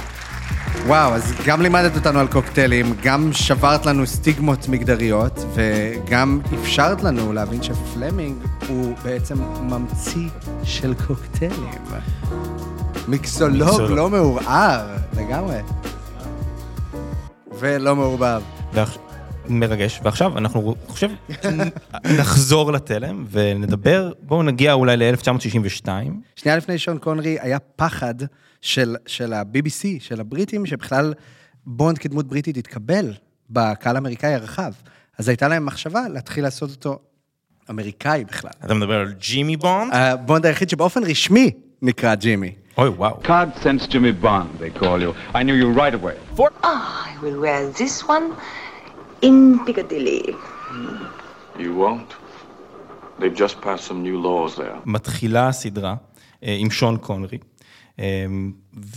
וואו, 0.88 1.14
אז 1.14 1.34
גם 1.46 1.62
לימדת 1.62 1.96
אותנו 1.96 2.20
על 2.20 2.28
קוקטיילים, 2.28 2.94
גם 3.04 3.34
שברת 3.34 3.86
לנו 3.86 4.08
סטיגמות 4.08 4.68
מגדריות, 4.70 5.46
וגם 5.54 6.40
אפשרת 6.62 7.04
לנו 7.04 7.34
להבין 7.34 7.64
שפלמינג 7.64 8.36
הוא 8.68 8.96
בעצם 9.04 9.36
ממציא 9.62 10.28
של 10.64 10.94
קוקטיילים. 11.08 11.70
מיקסולוג. 13.08 13.82
לא 13.82 14.10
מעורער, 14.10 14.88
לגמרי. 15.18 15.58
ולא 17.60 17.96
מעורבב. 17.96 18.42
מרגש, 19.50 20.00
ועכשיו 20.04 20.38
אנחנו, 20.38 20.76
חושב, 20.88 21.10
נחזור 22.18 22.72
לתלם 22.72 23.26
ונדבר, 23.32 24.12
בואו 24.22 24.44
נגיע 24.44 24.74
אולי 24.74 24.98
ל-1962. 24.98 25.88
שנייה 26.36 26.58
לפני 26.58 26.78
שון 26.78 26.98
קונרי 26.98 27.38
היה 27.42 27.60
פחד 27.76 28.16
של, 28.62 28.96
של 29.06 29.34
ה-BBC, 29.34 29.86
של 30.00 30.20
הבריטים, 30.20 30.66
שבכלל 30.66 31.14
בונד 31.66 31.98
כדמות 31.98 32.28
בריטית 32.28 32.58
יתקבל 32.58 33.14
בקהל 33.50 33.96
האמריקאי 33.96 34.34
הרחב. 34.34 34.72
אז 35.18 35.30
הייתה 35.30 35.48
להם 35.48 35.66
מחשבה 35.66 36.02
להתחיל 36.14 36.44
לעשות 36.44 36.70
אותו 36.70 37.00
אמריקאי 37.70 38.24
בכלל. 38.26 38.52
אתה 38.66 38.74
מדבר 38.74 39.00
על 39.00 39.14
ג'ימי 39.20 39.58
בונד? 39.58 39.94
הבונד 39.94 40.46
היחיד 40.46 40.70
שבאופן 40.70 41.04
רשמי 41.04 41.52
נקרא 41.82 42.16
ג'ימי. 42.16 42.52
אוי, 42.78 42.90
וואו. 42.90 43.20
Card 43.24 43.64
sense 43.64 43.88
Jimmy 43.88 44.24
Bond, 44.24 44.60
they 44.60 44.80
call 44.80 45.02
you. 45.02 45.14
I 45.34 45.44
knew 45.44 45.56
you 45.56 45.72
right 45.82 45.94
away. 45.94 46.16
I 46.64 47.10
will 47.22 47.40
wear 47.42 47.70
this 47.80 48.08
one 48.08 48.24
in 49.22 49.60
Piccadilly. 49.66 50.36
You 51.60 51.74
won't. 51.76 52.12
They've 53.20 53.36
just 53.36 53.62
passed 53.62 53.86
some 53.90 54.02
new 54.04 54.18
laws 54.24 54.56
there. 54.58 54.82
מתחילה 54.86 55.48
הסדרה 55.48 55.96
אה, 56.44 56.56
עם 56.60 56.72
שון 56.72 56.98
קונרי, 56.98 57.38
אה, 58.00 58.26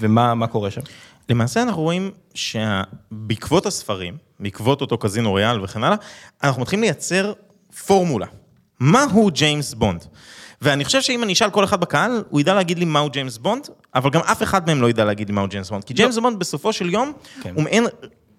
ומה 0.00 0.34
מה 0.34 0.46
קורה 0.46 0.70
שם? 0.70 0.80
למעשה 1.28 1.62
אנחנו 1.62 1.82
רואים 1.82 2.10
שבעקבות 2.34 3.66
הספרים, 3.66 4.16
בעקבות 4.40 4.80
אותו 4.80 4.98
קזינו 4.98 5.34
רויאל 5.34 5.64
וכן 5.64 5.84
הלאה, 5.84 5.96
אנחנו 6.42 6.62
מתחילים 6.62 6.82
לייצר 6.82 7.32
פורמולה. 7.86 8.26
מהו 8.80 9.30
ג'יימס 9.30 9.74
בונד? 9.74 10.04
ואני 10.62 10.84
חושב 10.84 11.02
שאם 11.02 11.22
אני 11.22 11.32
אשאל 11.32 11.50
כל 11.50 11.64
אחד 11.64 11.80
בקהל, 11.80 12.24
הוא 12.30 12.40
ידע 12.40 12.54
להגיד 12.54 12.78
לי 12.78 12.84
מהו 12.84 13.10
ג'יימס 13.10 13.38
בונד, 13.38 13.68
אבל 13.94 14.10
גם 14.10 14.20
אף 14.20 14.42
אחד 14.42 14.66
מהם 14.66 14.82
לא 14.82 14.90
ידע 14.90 15.04
להגיד 15.04 15.28
לי 15.28 15.34
מהו 15.34 15.48
ג'יימס 15.48 15.70
בונד. 15.70 15.84
כי 15.84 15.94
ג'יימס 15.94 16.18
בונד 16.18 16.38
בסופו 16.38 16.72
של 16.72 16.90
יום, 16.90 17.12
כן. 17.42 17.54
הוא 17.54 17.62
מעין 17.62 17.86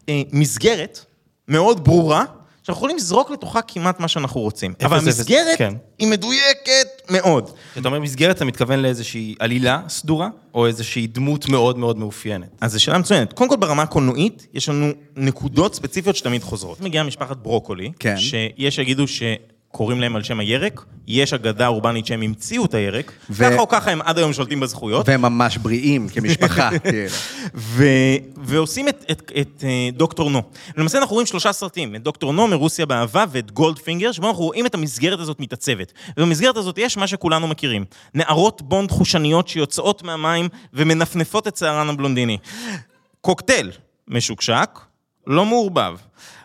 אה, 0.09 0.21
מסגרת 0.31 1.05
מאוד 1.47 1.83
ברורה, 1.83 2.25
שאנחנו 2.63 2.79
יכולים 2.79 2.97
לזרוק 2.97 3.31
לתוכה 3.31 3.61
כמעט 3.61 3.99
מה 3.99 4.07
שאנחנו 4.07 4.41
רוצים. 4.41 4.73
אבל 4.83 4.97
המסגרת 4.97 5.57
כן. 5.57 5.73
היא 5.99 6.07
מדויקת 6.07 6.87
מאוד. 7.09 7.49
כשאתה 7.71 7.87
אומר 7.87 7.99
מסגרת, 7.99 8.35
אתה 8.35 8.45
מתכוון 8.45 8.79
לאיזושהי 8.79 9.35
עלילה 9.39 9.81
סדורה, 9.89 10.29
או 10.53 10.67
איזושהי 10.67 11.07
דמות 11.07 11.49
מאוד 11.49 11.77
מאוד 11.77 11.97
מאופיינת? 11.97 12.47
אז 12.61 12.71
זו 12.71 12.83
שאלה 12.83 12.97
מצוינת. 12.97 13.33
קודם 13.33 13.49
כל 13.49 13.55
ברמה 13.55 13.83
הקולנועית, 13.83 14.47
יש 14.53 14.69
לנו 14.69 14.87
נקודות 15.15 15.75
ספציפיות 15.75 16.15
שתמיד 16.15 16.43
חוזרות. 16.43 16.81
מגיעה 16.81 17.03
משפחת 17.03 17.37
ברוקולי, 17.37 17.91
כן. 17.99 18.17
שיש 18.17 18.75
שיגידו 18.75 19.07
שקוראים 19.75 20.01
להם 20.01 20.15
על 20.15 20.23
שם 20.23 20.39
הירק, 20.39 20.85
יש 21.07 21.33
אגדה 21.33 21.67
אורבנית 21.67 22.05
שהם 22.05 22.21
המציאו 22.21 22.65
את 22.65 22.73
הירק, 22.73 23.11
ו- 23.29 23.43
ככה 23.43 23.59
או 23.59 23.67
ככה 23.67 23.91
הם 23.91 24.01
עד 24.01 24.17
היום 24.17 24.33
שולטים 24.33 24.59
בזכויות, 24.59 25.09
והם 25.09 25.21
ממש 25.21 25.57
בריאים 25.57 26.09
כמשפחה. 26.09 26.69
כאילו. 26.83 27.09
ו... 27.55 27.85
ועושים 28.37 28.87
את, 28.87 29.05
את, 29.11 29.31
את 29.41 29.63
אה, 29.63 29.89
דוקטור 29.93 30.29
נו. 30.29 30.41
למעשה 30.77 30.97
אנחנו 30.97 31.13
רואים 31.13 31.27
שלושה 31.27 31.53
סרטים, 31.53 31.95
את 31.95 32.03
דוקטור 32.03 32.33
נו 32.33 32.47
מרוסיה 32.47 32.85
באהבה 32.85 33.25
ואת 33.31 33.51
גולדפינגר, 33.51 34.11
שבו 34.11 34.27
אנחנו 34.27 34.43
רואים 34.43 34.65
את 34.65 34.73
המסגרת 34.75 35.19
הזאת 35.19 35.39
מתעצבת. 35.39 35.93
ובמסגרת 36.17 36.57
הזאת 36.57 36.77
יש 36.77 36.97
מה 36.97 37.07
שכולנו 37.07 37.47
מכירים, 37.47 37.85
נערות 38.13 38.61
בונד 38.61 38.91
חושניות 38.91 39.47
שיוצאות 39.47 40.03
מהמים 40.03 40.49
ומנפנפות 40.73 41.47
את 41.47 41.57
שערן 41.57 41.89
הבלונדיני. 41.89 42.37
קוקטייל 43.21 43.71
משוקשק, 44.07 44.79
לא 45.27 45.45
מעורבב. 45.45 45.95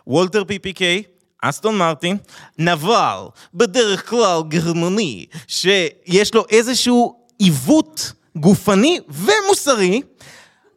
וולטר 0.06 0.42
PPK, 0.42 0.82
אסטון 1.42 1.78
מרטין, 1.78 2.16
נבל, 2.58 3.18
בדרך 3.54 4.08
כלל 4.08 4.40
גרמני, 4.48 5.26
שיש 5.46 6.34
לו 6.34 6.44
איזשהו 6.50 7.16
עיוות 7.38 8.12
גופני 8.36 9.00
ומוסרי, 9.08 10.02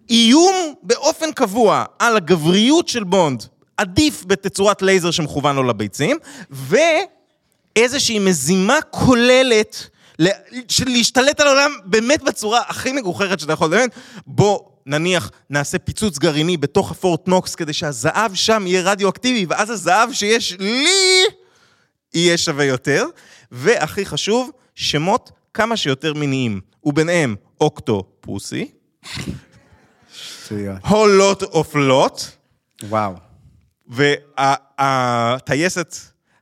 איום 0.10 0.56
באופן 0.84 1.32
קבוע 1.32 1.84
על 1.99 2.17
הגבריות 2.17 2.88
של 2.88 3.04
בונד, 3.04 3.43
עדיף 3.78 4.23
בתצורת 4.28 4.82
לייזר 4.82 5.12
שמכוון 5.12 5.56
לו 5.56 5.63
לביצים, 5.63 6.17
ואיזושהי 6.49 8.19
מזימה 8.19 8.82
כוללת 8.89 9.88
של 10.67 10.89
להשתלט 10.89 11.39
על 11.39 11.47
העולם 11.47 11.71
באמת 11.86 12.23
בצורה 12.23 12.62
הכי 12.67 12.91
מגוחכת 12.91 13.39
שאתה 13.39 13.54
יכול 13.54 13.67
לדמיין. 13.67 13.89
בוא 14.28 14.60
נניח 14.86 15.32
נעשה 15.50 15.80
פיצוץ 15.80 16.17
גרעיני 16.17 16.58
בתוך 16.58 16.91
הפורט 16.91 17.28
נוקס 17.28 17.56
כדי 17.56 17.74
שהזהב 17.74 18.36
שם 18.36 18.63
יהיה 18.67 18.82
רדיואקטיבי, 18.82 19.46
ואז 19.50 19.69
הזהב 19.69 20.12
שיש 20.12 20.56
לי 20.60 20.88
יהיה 22.13 22.38
שווה 22.38 22.65
יותר. 22.65 23.06
והכי 23.52 24.06
חשוב, 24.06 24.52
שמות 24.76 25.32
כמה 25.54 25.78
שיותר 25.78 26.13
מיניים, 26.13 26.62
וביניהם 26.84 27.36
אוקטופוסי, 27.62 28.72
שטויות. 30.13 30.78
whole 30.88 31.22
lot 31.22 31.43
of 31.43 31.76
lot, 31.76 32.21
וואו. 32.84 33.13
והטייסת 33.88 35.96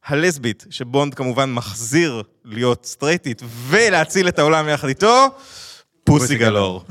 הלסבית, 0.06 0.66
שבונד 0.70 1.14
כמובן 1.14 1.54
מחזיר 1.54 2.24
להיות 2.46 2.86
סטרייטית 2.86 3.42
ולהציל 3.68 4.28
את 4.28 4.40
העולם 4.40 4.70
יחד 4.70 4.88
איתו, 4.88 5.28
פוסי 6.04 6.38
גלור. 6.38 6.84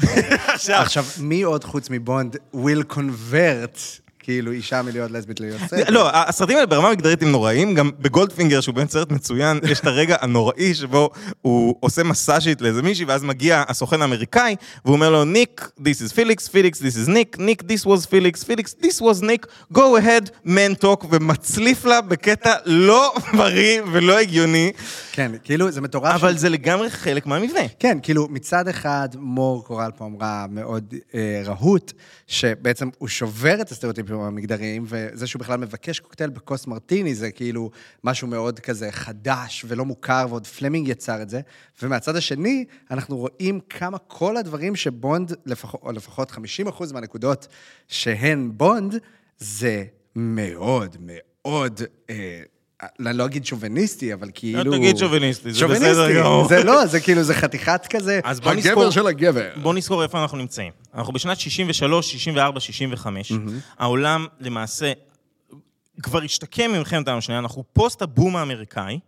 עכשיו, 0.68 1.04
מי 1.20 1.42
עוד 1.42 1.64
חוץ 1.64 1.90
מבונד 1.90 2.36
will 2.54 2.94
convert 2.94 4.00
כאילו 4.22 4.52
אישה 4.52 4.82
מלהיות 4.82 5.10
לסבית 5.10 5.40
להיות 5.40 5.60
סטרייט. 5.68 5.88
לא, 5.88 6.10
הסרטים 6.12 6.56
האלה 6.56 6.66
ברמה 6.66 6.90
מגדרית 6.90 7.22
הם 7.22 7.32
נוראים, 7.32 7.74
גם 7.74 7.90
בגולדפינגר, 7.98 8.60
שהוא 8.60 8.74
באמת 8.74 8.90
סרט 8.90 9.12
מצוין, 9.12 9.60
יש 9.70 9.80
את 9.80 9.86
הרגע 9.86 10.16
הנוראי 10.20 10.74
שבו 10.74 11.10
הוא 11.42 11.76
עושה 11.80 12.02
מסאז' 12.02 12.60
לאיזה 12.60 12.82
מישהי, 12.82 13.04
ואז 13.04 13.22
מגיע 13.22 13.62
הסוכן 13.68 14.02
האמריקאי, 14.02 14.56
והוא 14.84 14.94
אומר 14.94 15.10
לו, 15.10 15.24
דינק, 15.24 15.70
this 15.78 16.06
is 16.08 16.14
פיליקס, 16.14 16.48
פיליקס, 16.48 16.82
this 16.82 17.06
is 17.06 17.10
דינק, 17.10 17.36
דינק, 17.38 17.62
this 17.62 17.86
was 17.86 18.08
פיליקס, 18.08 18.44
פיליקס, 18.44 18.74
this 18.82 19.02
was 19.02 19.24
דינק, 19.24 19.46
go 19.74 19.78
ahead, 19.78 20.46
man 20.46 20.82
talk, 20.84 21.06
ומצליף 21.10 21.84
לה 21.84 22.00
בקטע 22.00 22.54
לא 22.66 23.14
בריא 23.36 23.82
ולא 23.92 24.18
הגיוני, 24.18 24.72
כן, 25.12 25.32
כאילו, 25.44 25.70
זה 25.70 25.80
מטורף. 25.80 26.14
אבל 26.14 26.36
זה 26.36 26.48
לגמרי 26.48 26.90
חלק 26.90 27.26
מהמבנה. 27.26 27.60
כן, 27.78 27.98
כאילו, 28.02 28.28
מצד 28.30 28.68
אחד, 28.68 29.08
מור 29.18 29.64
קורל 29.64 29.90
פה 29.96 30.04
אמרה 30.04 30.46
מאוד 30.50 30.94
אה, 31.14 31.42
רהוט, 31.44 31.92
שבעצם 32.26 32.88
הוא 32.98 33.08
שובר 33.08 33.60
את 33.60 33.72
הסטריאוטיפים 34.10 34.20
המגדריים, 34.20 34.84
וזה 34.86 35.26
שהוא 35.26 35.40
בכלל 35.40 35.58
מבקש 35.58 36.00
קוקטייל 36.00 36.30
בכוס 36.30 36.66
מרטיני, 36.66 37.14
זה 37.14 37.30
כאילו 37.30 37.70
משהו 38.04 38.28
מאוד 38.28 38.60
כזה 38.60 38.92
חדש 38.92 39.64
ולא 39.68 39.84
מוכר, 39.84 40.26
ועוד 40.28 40.46
פלמינג 40.46 40.88
יצר 40.88 41.22
את 41.22 41.30
זה. 41.30 41.40
ומהצד 41.82 42.16
השני, 42.16 42.64
אנחנו 42.90 43.16
רואים 43.16 43.60
כמה 43.68 43.98
כל 43.98 44.36
הדברים 44.36 44.76
שבונד, 44.76 45.32
או 45.82 45.92
לפחות 45.92 46.30
50% 46.30 46.92
מהנקודות 46.92 47.46
שהן 47.88 48.50
בונד, 48.54 48.94
זה 49.38 49.84
מאוד 50.16 50.96
מאוד... 51.00 51.80
אה, 52.10 52.42
אני 53.06 53.16
לא 53.18 53.24
אגיד 53.24 53.46
שוביניסטי, 53.46 54.14
אבל 54.14 54.30
כאילו... 54.34 54.72
אל 54.72 54.78
תגיד 54.78 54.96
שוביניסטי, 54.96 55.52
זה 55.52 55.66
בסדר. 55.66 56.20
גמור. 56.20 56.48
זה 56.48 56.64
לא, 56.64 56.86
זה 56.86 57.00
כאילו, 57.00 57.22
זה 57.22 57.34
חתיכת 57.34 57.86
כזה, 57.90 58.20
אז 58.24 58.40
בוא 58.40 58.50
הגבר 58.50 58.70
נזכור- 58.70 58.90
של 58.90 59.06
הגבר. 59.06 59.50
בוא 59.62 59.74
נזכור 59.74 60.02
איפה 60.02 60.22
אנחנו 60.22 60.38
נמצאים. 60.38 60.72
אנחנו 60.94 61.12
בשנת 61.12 61.40
63, 61.40 62.10
64, 62.12 62.60
65. 62.60 63.32
העולם 63.78 64.26
למעשה 64.40 64.92
כבר 66.02 66.22
השתקם 66.22 66.70
ממלחמת 66.70 67.08
העולם 67.08 67.18
השנייה, 67.18 67.38
אנחנו 67.38 67.64
פוסט 67.72 68.02
הבום 68.02 68.36
האמריקאי, 68.36 68.98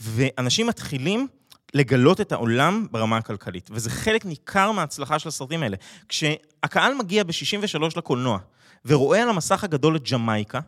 ואנשים 0.00 0.66
מתחילים 0.66 1.26
לגלות 1.74 2.20
את 2.20 2.32
העולם 2.32 2.86
ברמה 2.90 3.16
הכלכלית. 3.16 3.68
וזה 3.72 3.90
חלק 3.90 4.24
ניכר 4.24 4.72
מההצלחה 4.72 5.18
של 5.18 5.28
הסרטים 5.28 5.62
האלה. 5.62 5.76
כשהקהל 6.08 6.94
מגיע 6.94 7.24
ב-63 7.24 7.78
לקולנוע, 7.96 8.38
ורואה 8.86 9.22
על 9.22 9.28
המסך 9.28 9.64
הגדול 9.64 9.96
את 9.96 10.10
ג'מייקה, 10.12 10.60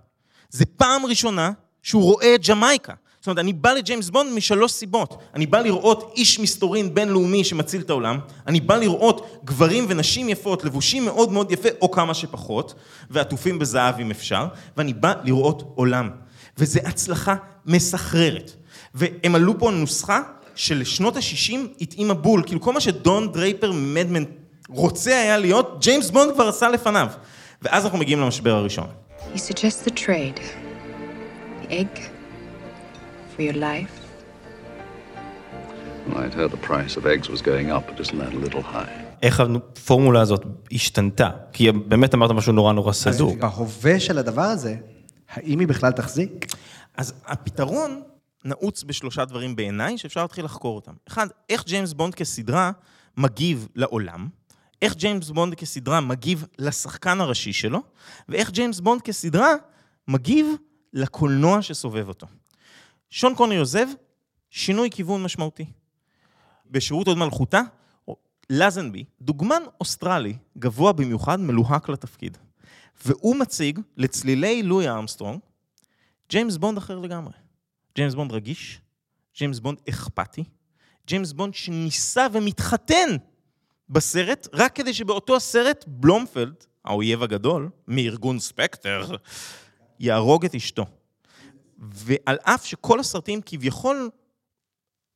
זה 0.51 0.65
פעם 0.77 1.07
ראשונה 1.07 1.53
שהוא 1.89 2.03
רואה 2.03 2.35
את 2.35 2.49
ג'מייקה. 2.49 2.93
זאת 3.21 3.27
אומרת, 3.27 3.39
אני 3.39 3.53
בא 3.53 3.73
לג'יימס 3.73 4.11
בונד 4.11 4.33
משלוש 4.33 4.73
סיבות. 4.73 5.23
אני 5.35 5.47
בא 5.47 5.61
לראות 5.61 6.13
איש 6.17 6.41
מסתורין 6.41 6.95
בינלאומי 6.95 7.45
שמציל 7.45 7.81
את 7.81 7.91
העולם, 7.91 8.19
אני 8.47 8.61
בא 8.61 8.77
לראות 8.77 9.41
גברים 9.45 9.87
ונשים 9.89 10.29
יפות, 10.29 10.65
לבושים 10.65 11.05
מאוד 11.05 11.33
מאוד 11.33 11.53
יפה, 11.53 11.69
או 11.83 11.91
כמה 11.91 12.15
שפחות, 12.15 12.75
ועטופים 13.11 13.59
בזהב 13.59 14.01
אם 14.01 14.11
אפשר, 14.11 14.47
ואני 14.77 14.93
בא 14.93 15.13
לראות 15.25 15.73
עולם. 15.75 16.11
וזו 16.59 16.81
הצלחה 16.85 17.35
מסחררת. 17.67 18.53
והם 18.95 19.35
עלו 19.35 19.59
פה 19.59 19.71
נוסחה 19.71 20.21
שלשנות 20.55 21.17
ה-60 21.17 21.53
התאימה 21.81 22.15
בול. 22.15 22.43
כאילו, 22.47 22.61
כל 22.61 22.73
מה 22.73 22.81
שדון 22.81 23.33
דרייפר 23.33 23.73
ממדמן 23.73 24.25
רוצה 24.69 25.21
היה 25.21 25.39
להיות, 25.39 25.77
ג'יימס 25.81 26.11
בונד 26.11 26.33
כבר 26.35 26.49
עשה 26.49 26.69
לפניו. 26.69 27.09
ואז 27.63 27.85
אנחנו 27.85 27.99
מגיעים 27.99 28.21
למשבר 28.21 28.55
הראשון. 28.55 28.87
He 29.35 29.39
suggests 29.39 29.89
the 29.89 29.93
trade. 30.07 30.68
Egg 31.71 31.95
for 33.37 33.43
your 33.43 33.53
life. 33.53 33.95
Well, 36.07 36.19
I'd 36.25 36.35
heard 36.35 36.51
the 36.51 36.67
price 36.71 36.97
of 36.97 37.05
eggs 37.07 37.29
was 37.29 37.43
going 37.43 37.71
up, 37.71 37.85
but 37.89 38.01
isn't 38.01 38.19
that 38.19 38.33
a 38.33 38.41
little 38.47 38.63
high? 38.63 39.05
איך 39.23 39.41
הפורמולה 39.41 40.21
הזאת 40.21 40.45
השתנתה? 40.73 41.31
כי 41.53 41.73
באמת 41.73 42.15
אמרת 42.15 42.31
משהו 42.31 42.53
נורא 42.53 42.73
נורא 42.73 42.93
סדור. 42.93 43.37
בהווה 43.37 44.01
של 44.01 44.19
הדבר 44.19 44.43
הזה, 44.43 44.77
האם 45.31 45.59
היא 45.61 45.69
בכלל 45.69 45.93
תחזיק? 45.93 46.47
אז 46.97 47.15
הפתרון 47.27 48.03
נעוץ 48.45 48.85
בשלושה 48.85 49.25
דברים 49.25 49.57
בעיניי, 49.57 49.99
שאפשר 49.99 50.23
להתחיל 50.23 50.45
לחקור 50.45 50.77
אותם. 50.77 50.93
אחד, 51.09 51.27
איך 51.51 51.65
ג'יימס 51.65 51.93
בונד 51.93 52.15
כסדרה 52.15 52.71
מגיב 53.17 53.69
לעולם, 53.75 54.29
איך 54.83 54.95
ג'יימס 54.95 55.31
בונד 55.31 55.55
כסדרה 55.55 56.01
מגיב 56.01 56.45
לשחקן 56.59 57.21
הראשי 57.21 57.53
שלו, 57.53 57.83
ואיך 58.29 58.51
ג'יימס 58.51 58.81
בונד 58.81 59.03
כסדרה 59.03 59.55
מגיב 60.09 60.47
לקולנוע 60.93 61.63
שסובב 61.63 62.09
אותו. 62.09 62.27
שון 63.11 63.35
קונרי 63.35 63.57
עוזב, 63.57 63.87
שינוי 64.51 64.91
כיוון 64.91 65.23
משמעותי. 65.23 65.67
בשירות 66.67 67.07
עוד 67.07 67.19
מלכותה, 67.19 67.61
לזנבי, 68.51 69.05
דוגמן 69.21 69.63
אוסטרלי, 69.81 70.37
גבוה 70.59 70.93
במיוחד, 70.93 71.41
מלוהק 71.41 71.89
לתפקיד. 71.89 72.39
והוא 73.05 73.37
מציג 73.37 73.81
לצלילי 73.97 74.63
לואי 74.63 74.89
ארמסטרונג 74.89 75.41
ג'יימס 76.31 76.57
בונד 76.57 76.79
אחר 76.79 76.99
לגמרי. 76.99 77.35
ג'יימס 77.95 78.15
בונד 78.15 78.33
רגיש, 78.33 78.81
ג'יימס 79.39 79.59
בונד 79.59 79.79
אכפתי, 79.89 80.45
ג'יימס 81.07 81.33
בונד 81.33 81.55
שנישא 81.55 82.27
ומתחתן 82.33 83.17
בסרט, 83.89 84.49
רק 84.53 84.75
כדי 84.75 84.95
שבאותו 84.95 85.37
הסרט 85.37 85.85
בלופלד, 85.87 86.65
האויב 86.85 87.23
הגדול, 87.23 87.71
מארגון 87.89 88.39
ספקטר, 88.39 89.17
יהרוג 90.01 90.45
את 90.45 90.55
אשתו. 90.55 90.87
ועל 91.79 92.37
אף 92.43 92.67
שכל 92.67 93.01
הסרטים 93.01 93.41
כביכול 93.47 94.11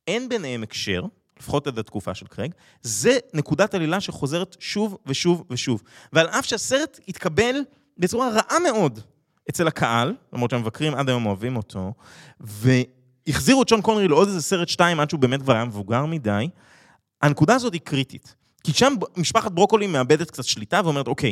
אין 0.07 0.29
ביניהם 0.29 0.63
הקשר, 0.63 1.05
לפחות 1.39 1.67
עד 1.67 1.79
התקופה 1.79 2.13
של 2.13 2.27
קרייג, 2.27 2.53
זה 2.81 3.17
נקודת 3.33 3.73
עלילה 3.73 4.01
שחוזרת 4.01 4.55
שוב 4.59 4.97
ושוב 5.05 5.43
ושוב. 5.49 5.83
ועל 6.13 6.27
אף 6.27 6.45
שהסרט 6.45 6.99
התקבל 7.07 7.55
בצורה 7.97 8.29
רעה 8.29 8.59
מאוד 8.59 8.99
אצל 9.49 9.67
הקהל, 9.67 10.15
למרות 10.33 10.51
שהמבקרים 10.51 10.95
עד 10.95 11.09
היום 11.09 11.25
אוהבים 11.25 11.57
אותו, 11.57 11.93
והחזירו 12.39 13.61
את 13.61 13.69
שון 13.69 13.81
קונרי 13.81 14.07
לעוד 14.07 14.27
איזה 14.27 14.41
סרט 14.41 14.67
שתיים 14.67 14.99
עד 14.99 15.09
שהוא 15.09 15.19
באמת 15.19 15.41
כבר 15.41 15.53
היה 15.53 15.65
מבוגר 15.65 16.05
מדי, 16.05 16.49
הנקודה 17.21 17.55
הזאת 17.55 17.73
היא 17.73 17.81
קריטית. 17.81 18.35
כי 18.63 18.73
שם 18.73 18.93
משפחת 19.17 19.51
ברוקולי 19.51 19.87
מאבדת 19.87 20.31
קצת 20.31 20.43
שליטה 20.43 20.81
ואומרת, 20.83 21.07
אוקיי, 21.07 21.31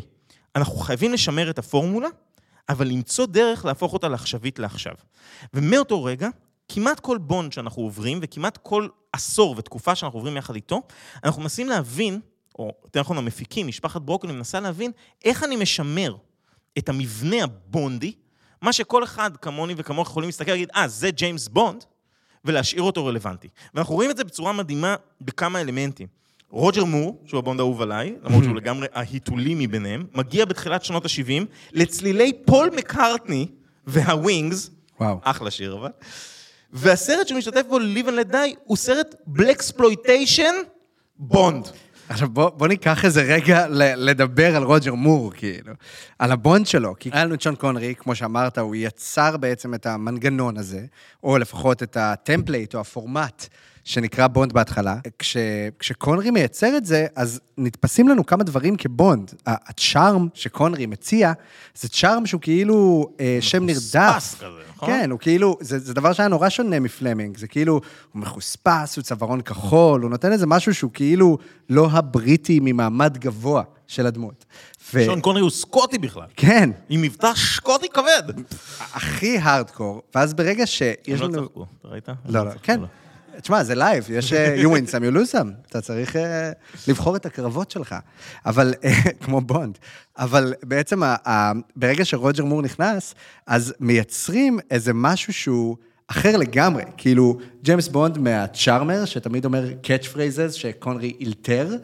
אנחנו 0.55 0.77
חייבים 0.77 1.13
לשמר 1.13 1.49
את 1.49 1.59
הפורמולה, 1.59 2.07
אבל 2.69 2.87
למצוא 2.87 3.25
דרך 3.25 3.65
להפוך 3.65 3.93
אותה 3.93 4.07
לעכשווית 4.07 4.59
לעכשיו. 4.59 4.93
ומאותו 5.53 6.03
רגע, 6.03 6.29
כמעט 6.69 6.99
כל 6.99 7.17
בונד 7.17 7.53
שאנחנו 7.53 7.81
עוברים, 7.81 8.19
וכמעט 8.21 8.57
כל 8.63 8.87
עשור 9.13 9.55
ותקופה 9.57 9.95
שאנחנו 9.95 10.19
עוברים 10.19 10.37
יחד 10.37 10.55
איתו, 10.55 10.81
אנחנו 11.23 11.41
מנסים 11.41 11.69
להבין, 11.69 12.19
או 12.59 12.71
יותר 12.83 12.99
נכון 12.99 13.17
המפיקים, 13.17 13.67
משפחת 13.67 14.01
ברוקולי 14.01 14.33
מנסה 14.33 14.59
להבין 14.59 14.91
איך 15.25 15.43
אני 15.43 15.55
משמר 15.55 16.15
את 16.77 16.89
המבנה 16.89 17.43
הבונדי, 17.43 18.13
מה 18.61 18.73
שכל 18.73 19.03
אחד 19.03 19.37
כמוני 19.37 19.73
וכמוך 19.77 20.09
יכולים 20.09 20.27
להסתכל 20.27 20.51
ולהגיד, 20.51 20.69
אה, 20.75 20.87
זה 20.87 21.11
ג'יימס 21.11 21.47
בונד, 21.47 21.85
ולהשאיר 22.45 22.81
אותו 22.81 23.05
רלוונטי. 23.05 23.47
ואנחנו 23.73 23.95
רואים 23.95 24.11
את 24.11 24.17
זה 24.17 24.23
בצורה 24.23 24.53
מדהימה 24.53 24.95
בכמה 25.21 25.61
אלמנטים. 25.61 26.07
רוג'ר 26.51 26.85
מור, 26.85 27.21
שהוא 27.25 27.39
הבונד 27.39 27.59
האהוב 27.59 27.81
עליי, 27.81 28.15
למרות 28.23 28.43
שהוא 28.43 28.55
לגמרי 28.55 28.87
ההיתולי 28.93 29.55
מביניהם, 29.55 30.05
מגיע 30.13 30.45
בתחילת 30.45 30.85
שנות 30.85 31.05
ה-70 31.05 31.45
לצלילי 31.71 32.33
פול 32.45 32.69
מקארטני 32.75 33.47
וה 33.87 34.08
Wings, 34.08 34.69
וואו. 34.99 35.19
אחלה 35.23 35.51
שיר 35.51 35.77
אבל, 35.77 35.89
והסרט 36.73 37.27
שהוא 37.27 37.37
משתתף 37.37 37.61
בו, 37.69 37.79
Live 37.79 38.07
and 38.07 38.29
Let 38.29 38.33
Die, 38.33 38.55
הוא 38.63 38.77
סרט 38.77 39.15
blaxploitation 39.27 40.53
בונד. 41.19 41.67
עכשיו 42.09 42.29
בוא, 42.29 42.49
בוא 42.49 42.67
ניקח 42.67 43.05
איזה 43.05 43.21
רגע 43.21 43.65
לדבר 43.95 44.55
על 44.55 44.63
רוג'ר 44.63 44.93
מור, 44.93 45.31
כאילו, 45.31 45.73
על 46.19 46.31
הבונד 46.31 46.67
שלו, 46.67 46.95
כי 46.99 47.09
היה 47.13 47.25
לנו 47.25 47.33
את 47.33 47.41
שון 47.41 47.55
קונרי, 47.55 47.95
כמו 47.97 48.15
שאמרת, 48.15 48.57
הוא 48.57 48.75
יצר 48.75 49.37
בעצם 49.37 49.73
את 49.73 49.85
המנגנון 49.85 50.57
הזה, 50.57 50.85
או 51.23 51.37
לפחות 51.37 51.83
את 51.83 51.97
ה 51.97 52.06
template 52.06 52.75
או 52.75 52.79
הפורמט 52.79 53.47
שנקרא 53.83 54.27
בונד 54.27 54.53
בהתחלה. 54.53 54.97
כש, 55.19 55.37
כשקונרי 55.79 56.31
מייצר 56.31 56.77
את 56.77 56.85
זה, 56.85 57.07
אז 57.15 57.39
נתפסים 57.57 58.07
לנו 58.07 58.25
כמה 58.25 58.43
דברים 58.43 58.75
כבונד. 58.75 59.31
הצ'ארם 59.45 60.27
שקונרי 60.33 60.85
מציע, 60.85 61.33
זה 61.75 61.89
צ'ארם 61.89 62.25
שהוא 62.25 62.41
כאילו 62.41 63.09
אה, 63.19 63.37
שם 63.41 63.65
נרדף. 63.65 64.09
מחוספס 64.09 64.35
כזה, 64.35 64.47
נכון? 64.75 64.89
כן, 64.89 65.11
הוא 65.11 65.19
כאילו, 65.19 65.57
זה, 65.61 65.79
זה 65.79 65.93
דבר 65.93 66.13
שהיה 66.13 66.29
נורא 66.29 66.49
שונה 66.49 66.79
מפלמינג, 66.79 67.37
זה 67.37 67.47
כאילו, 67.47 67.73
הוא 67.73 68.21
מחוספס, 68.21 68.97
הוא 68.97 69.03
צווארון 69.03 69.41
כחול, 69.41 70.01
הוא 70.01 70.09
נותן 70.09 70.31
איזה 70.31 70.47
משהו 70.47 70.73
שהוא 70.73 70.91
כאילו 70.93 71.37
לא 71.69 71.89
הבריטי 71.91 72.59
ממעמד 72.61 73.17
גבוה 73.17 73.63
של 73.87 74.05
הדמות. 74.05 74.45
ו... 74.93 75.05
שון 75.05 75.21
קונרי 75.21 75.41
הוא 75.41 75.49
סקוטי 75.49 75.97
בכלל. 75.97 76.27
כן, 76.35 76.69
עם 76.89 77.01
מבטא 77.01 77.31
סקוטי 77.35 77.87
כבד. 77.89 78.41
הכי 78.93 79.37
הארדקור, 79.37 80.01
ואז 80.15 80.33
ברגע 80.33 80.65
שיש 80.65 80.95
הם 81.07 81.17
לא 81.19 81.27
לנו... 81.27 81.47
צחקו, 81.47 81.65
אתה 81.79 81.87
ראית? 81.87 82.09
לא, 82.25 82.45
לא, 82.45 82.51
כן. 82.63 82.79
תשמע, 83.41 83.63
זה 83.63 83.75
live, 83.75 84.05
יש 84.09 84.33
אה, 84.33 84.61
you 84.61 84.65
win 84.65 84.89
some, 84.91 85.03
you 85.11 85.15
lose 85.15 85.33
some. 85.33 85.47
אתה 85.69 85.81
צריך 85.81 86.15
אה, 86.15 86.51
לבחור 86.87 87.15
את 87.15 87.25
הקרבות 87.25 87.71
שלך. 87.71 87.95
אבל, 88.45 88.73
אה, 88.83 88.91
כמו 89.23 89.41
בונד. 89.41 89.77
אבל 90.17 90.53
בעצם, 90.63 91.01
ברגע 91.75 92.05
שרוג'ר 92.05 92.45
מור 92.45 92.61
נכנס, 92.61 93.15
אז 93.47 93.73
מייצרים 93.79 94.59
איזה 94.71 94.93
משהו 94.93 95.33
שהוא 95.33 95.77
אחר 96.07 96.37
לגמרי. 96.37 96.83
כאילו, 96.97 97.37
ג'יימס 97.63 97.87
בונד 97.87 98.17
מה 98.17 98.35
charmer, 98.35 99.05
שתמיד 99.05 99.45
אומר 99.45 99.65
catch 99.83 100.05
phrases 100.05 100.51
שקונרי 100.51 101.13
אילתר. 101.19 101.75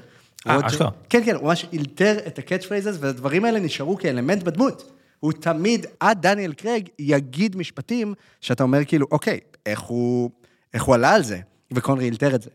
אה, 0.48 0.68
אשכרה. 0.68 0.90
כן, 1.10 1.22
כן, 1.26 1.36
הוא 1.36 1.44
ממש 1.44 1.66
אילתר 1.74 2.18
את 2.28 2.40
ה 2.40 2.44
catch 2.44 2.66
phrases, 2.66 2.98
והדברים 3.00 3.46
האלה 3.46 3.60
נשארו 3.60 3.98
כאלמנט 3.98 4.44
בדמות. 4.44 4.92
הוא 5.20 5.32
תמיד, 5.32 5.86
עד 6.00 6.22
דניאל 6.22 6.54
קרייג, 6.54 6.90
יגיד 7.00 7.56
משפטים 7.56 8.14
שאתה 8.42 8.64
אומר 8.64 8.86
כאילו, 8.86 9.08
אוקיי, 9.12 9.40
איך 9.66 9.80
הוא, 9.80 10.30
איך 10.78 10.84
הוא 10.84 10.96
עלה 10.96 11.12
על 11.12 11.24
זה? 11.24 11.40
וקונרי 11.72 12.06
אילתר 12.06 12.36
את 12.36 12.42
זה. 12.42 12.50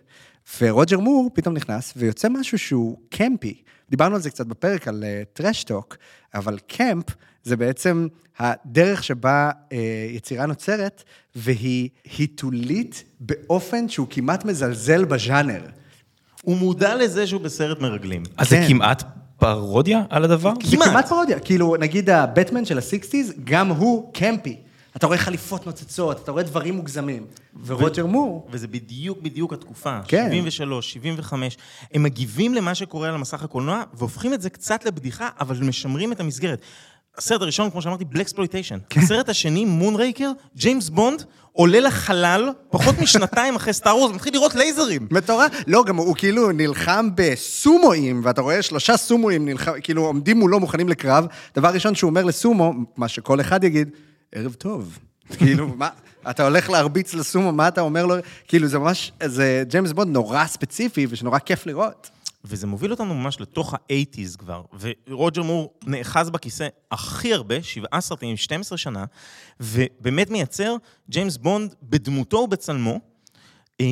ורוג'ר 0.61 0.99
מור 0.99 1.31
פתאום 1.35 1.55
נכנס, 1.55 1.93
ויוצא 1.97 2.29
משהו 2.29 2.59
שהוא 2.59 2.99
קמפי. 3.09 3.63
דיברנו 3.91 4.15
על 4.15 4.21
זה 4.21 4.31
קצת 4.31 4.47
בפרק, 4.47 4.89
על 4.89 5.05
טרשטוק, 5.33 5.97
אבל 6.35 6.59
קמפ 6.67 7.05
זה 7.43 7.57
בעצם 7.57 8.07
הדרך 8.39 9.05
שבה 9.05 9.51
אה, 9.51 9.75
יצירה 10.11 10.47
נוצרת, 10.47 11.03
והיא 11.35 11.89
היתולית 12.19 13.05
באופן 13.21 13.89
שהוא 13.89 14.07
כמעט 14.11 14.45
מזלזל 14.45 15.05
בז'אנר. 15.05 15.63
הוא 16.43 16.57
מודע 16.57 16.95
לזה 16.95 17.27
שהוא 17.27 17.41
בסרט 17.41 17.81
מרגלים. 17.81 18.23
אז 18.37 18.49
זה 18.49 18.57
כן. 18.57 18.69
כמעט 18.69 19.03
פרודיה 19.39 20.03
על 20.11 20.25
הדבר? 20.25 20.53
זה 20.65 20.77
כמעט 20.77 21.09
פרודיה. 21.09 21.41
כאילו, 21.41 21.77
נגיד 21.77 22.11
הבטמן 22.11 22.65
של 22.65 22.79
ה 22.79 22.85
sixties, 22.85 23.33
גם 23.45 23.69
הוא 23.69 24.13
קמפי. 24.13 24.57
אתה 24.97 25.07
רואה 25.07 25.19
חליפות 25.19 25.67
נוצצות, 25.67 26.21
אתה 26.23 26.33
רואה 26.33 26.43
דברים 26.43 26.75
מוגזמים. 26.75 27.27
ורוג'ר 27.65 28.07
מור, 28.07 28.49
וזה 28.51 28.69
בדיוק 28.69 29.19
בדיוק 29.23 29.53
התקופה, 29.53 29.99
כן. 30.09 30.29
73, 30.31 30.93
75. 30.93 31.57
הם 31.95 32.03
מגיבים 32.03 32.55
למה 32.55 32.75
שקורה 32.75 33.09
על 33.09 33.15
המסך 33.15 33.43
הקולנוע, 33.43 33.83
והופכים 33.95 34.35
את 34.35 34.43
זה 34.43 34.51
קצת 34.51 34.85
לבדיחה, 34.85 35.29
אבל 35.41 35.57
משמרים 35.61 36.13
את 36.13 36.21
המסגרת. 36.21 36.61
הסרט 37.19 37.43
הראשון, 37.43 37.71
כמו 37.71 37.83
שאמרתי, 37.83 38.05
blaxploitation. 38.05 38.79
כן. 38.91 39.01
הסרט 39.01 39.29
השני, 39.29 39.65
מונרייקר, 39.65 40.31
ג'יימס 40.57 40.89
בונד 40.89 41.25
עולה 41.53 41.81
לחלל, 41.81 42.49
פחות 42.71 42.99
משנתיים 42.99 43.57
אחרי 43.57 43.73
סטאר 43.73 43.97
וורס, 43.97 44.15
מתחיל 44.15 44.33
לראות 44.33 44.55
לייזרים. 44.55 45.09
מטורף. 45.11 45.53
לא, 45.67 45.85
גם 45.85 45.97
הוא, 45.97 46.07
הוא 46.07 46.17
כאילו 46.17 46.53
נלחם 46.53 47.09
בסומואים, 47.15 48.21
ואתה 48.25 48.41
רואה 48.41 48.63
שלושה 48.63 48.97
סומואים 48.97 49.45
נלחם, 49.45 49.73
כאילו 49.83 50.05
עומדים 50.05 50.39
מולו 50.39 50.61
מוכנים 50.61 50.89
לקרב. 50.89 51.27
דבר 51.57 51.69
ראשון 51.69 51.95
שהוא 51.95 52.11
אומר 52.11 52.25
לסומו, 52.25 52.73
מה 52.97 53.09
שכל 53.09 53.41
אחד 53.41 53.65
יגיד, 53.65 53.89
ערב 54.33 54.55
טוב. 54.55 54.99
כאילו, 55.39 55.69
מה, 55.69 55.89
אתה 56.31 56.45
הולך 56.45 56.71
להרביץ 56.71 57.15
לסומו, 57.15 57.53
מה 57.53 57.69
אתה 57.69 57.81
אומר 57.81 58.07
לו? 58.07 58.15
כאילו, 58.49 58.69
זה 58.69 58.79
ממש, 58.79 59.13
זה 59.25 59.65
ג'יימס 59.69 59.93
בונד 59.93 60.13
נורא 60.13 60.47
ספציפי, 60.47 61.07
ושנורא 61.11 61.39
כיף 61.39 61.67
לראות. 61.67 62.11
וזה 62.45 62.67
מוביל 62.67 62.91
אותנו 62.91 63.15
ממש 63.15 63.41
לתוך 63.41 63.75
ה-80's 63.75 64.37
כבר, 64.39 64.63
ורוג'ר 64.81 65.43
מור 65.43 65.73
נאחז 65.87 66.31
בכיסא 66.31 66.69
הכי 66.91 67.35
הרבה, 67.35 67.63
שבעה 67.63 68.01
סרטים, 68.01 68.37
12 68.37 68.79
שנה, 68.79 69.05
ובאמת 69.61 70.31
מייצר 70.31 70.77
ג'יימס 71.11 71.37
בונד 71.37 71.75
בדמותו 71.83 72.37
ובצלמו, 72.37 73.01
אה, 73.81 73.87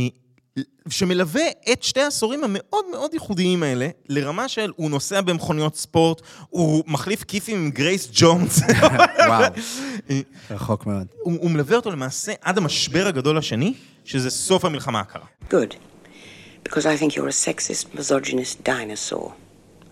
שמלווה 0.89 1.43
את 1.73 1.83
שתי 1.83 2.01
העשורים 2.01 2.45
המאוד 2.45 2.85
מאוד 2.91 3.15
ייחודיים 3.15 3.63
האלה, 3.63 3.89
לרמה 4.09 4.49
של 4.49 4.73
הוא 4.77 4.91
נוסע 4.91 5.21
במכוניות 5.21 5.77
ספורט, 5.77 6.23
הוא 6.49 6.85
מחליף 6.87 7.25
כיפים 7.25 7.57
עם 7.57 7.71
גרייס 7.71 8.09
ג'ונס. 8.13 8.61
וואו, 9.29 9.53
רחוק 10.51 10.87
מאוד. 10.87 11.07
הוא, 11.23 11.39
הוא 11.41 11.51
מלווה 11.51 11.77
אותו 11.77 11.91
למעשה 11.91 12.33
עד 12.41 12.59
המשבר 12.59 13.07
הגדול 13.07 13.39
השני, 13.39 13.75
שזה 14.05 14.31
סוף 14.31 14.65
המלחמה 14.65 15.01
הקרה. 15.01 15.25
Good. 15.51 15.75
Because 16.69 16.87
I 16.87 16.97
think 17.03 17.17
you're 17.17 17.29
a 17.29 17.47
sexist, 17.47 17.99
misogynist 17.99 18.69
dinosaur. 18.69 19.31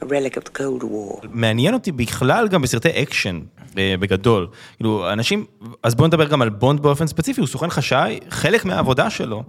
A 0.01 0.05
relic 0.05 0.37
of 0.37 0.44
the 0.44 0.59
Cold 0.59 0.83
War. 0.83 1.27
מעניין 1.31 1.75
אותי 1.75 1.92
בכלל 1.92 2.49
גם 2.49 2.62
בסרטי 2.62 3.03
אקשן, 3.03 3.40
אה, 3.79 3.94
בגדול. 4.01 4.49
כאילו, 4.77 5.12
אנשים, 5.12 5.44
אז 5.83 5.94
בואו 5.94 6.07
נדבר 6.07 6.29
גם 6.29 6.42
על 6.42 6.49
בונד 6.49 6.81
באופן 6.81 7.07
ספציפי, 7.07 7.40
הוא 7.40 7.49
סוכן 7.49 7.71
חשאי, 7.71 8.18
חלק 8.31 8.64
מהעבודה 8.64 9.11
שלו 9.11 9.42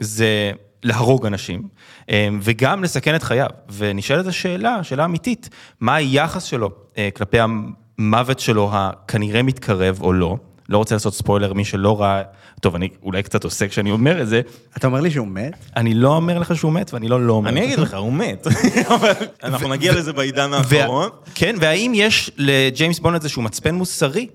זה 0.00 0.52
להרוג 0.82 1.26
אנשים, 1.26 1.62
אה, 2.10 2.28
וגם 2.42 2.84
לסכן 2.84 3.14
את 3.14 3.22
חייו. 3.22 3.48
ונשאלת 3.76 4.26
השאלה, 4.26 4.82
שאלה 4.82 5.04
אמיתית, 5.04 5.48
מה 5.80 5.94
היחס 5.94 6.44
שלו 6.44 6.70
אה, 6.98 7.08
כלפי 7.16 7.38
המוות 7.98 8.40
שלו 8.40 8.70
הכנראה 8.72 9.42
מתקרב 9.42 9.98
או 10.00 10.12
לא? 10.12 10.36
לא 10.68 10.78
רוצה 10.78 10.94
לעשות 10.94 11.14
ספוילר, 11.14 11.52
מי 11.52 11.64
שלא 11.64 12.00
ראה, 12.00 12.22
טוב, 12.60 12.74
אני 12.74 12.88
אולי 13.02 13.22
קצת 13.22 13.44
עושה 13.44 13.68
כשאני 13.68 13.90
אומר 13.90 14.22
את 14.22 14.28
זה. 14.28 14.40
אתה 14.76 14.86
אומר 14.86 15.00
לי 15.00 15.10
שהוא 15.10 15.26
מת? 15.26 15.54
אני 15.76 15.94
לא 15.94 16.16
אומר 16.16 16.38
לך 16.38 16.56
שהוא 16.56 16.72
מת, 16.72 16.94
ואני 16.94 17.08
לא 17.08 17.26
לא 17.26 17.32
אומר. 17.32 17.50
אני 17.50 17.64
אגיד 17.64 17.78
לך, 17.78 17.94
הוא 17.94 18.12
מת. 18.12 18.46
אנחנו 19.44 19.68
נגיע 19.68 19.94
לזה 19.94 20.12
בעידן 20.12 20.52
האחרון. 20.54 21.08
כן, 21.34 21.56
והאם 21.60 21.92
יש 21.94 22.30
לג'יימס 22.36 22.98
בונד 22.98 23.14
איזשהו 23.14 23.42
מצפן 23.42 23.74
מוסרי 23.74 24.28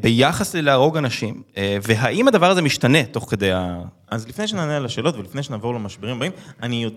ביחס 0.00 0.54
ללהרוג 0.54 0.96
אנשים, 0.96 1.42
אה, 1.56 1.78
והאם 1.82 2.28
הדבר 2.28 2.50
הזה 2.50 2.62
משתנה 2.62 3.04
תוך 3.04 3.30
כדי 3.30 3.52
ה... 3.52 3.78
אז 4.10 4.28
לפני 4.28 4.48
שנענה 4.48 4.76
על 4.76 4.84
השאלות 4.84 5.16
ולפני 5.16 5.42
שנעבור 5.42 5.74
למשברים 5.74 6.16
הבאים, 6.16 6.32
אני 6.62 6.90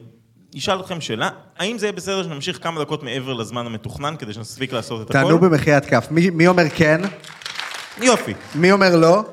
אשאל 0.58 0.80
אתכם 0.80 1.02
שאלה, 1.02 1.30
האם 1.60 1.78
זה 1.78 1.86
יהיה 1.86 1.94
בסדר 1.94 2.24
שנמשיך 2.24 2.64
כמה 2.64 2.82
דקות 2.82 3.04
מעבר 3.04 3.34
לזמן 3.34 3.66
המתוכנן 3.66 4.16
כדי 4.20 4.34
שנספיק 4.34 4.74
לעשות 4.74 5.02
את 5.02 5.10
הכל? 5.10 5.24
תענו 5.24 5.40
במחיית 5.40 5.86
כף. 5.86 6.08
מי, 6.12 6.30
מי 6.30 6.48
אומר 6.48 6.70
כן? 6.70 7.02
יופי. 8.02 8.34
מי 8.56 8.72
אומר 8.72 8.96
לא? 8.96 9.24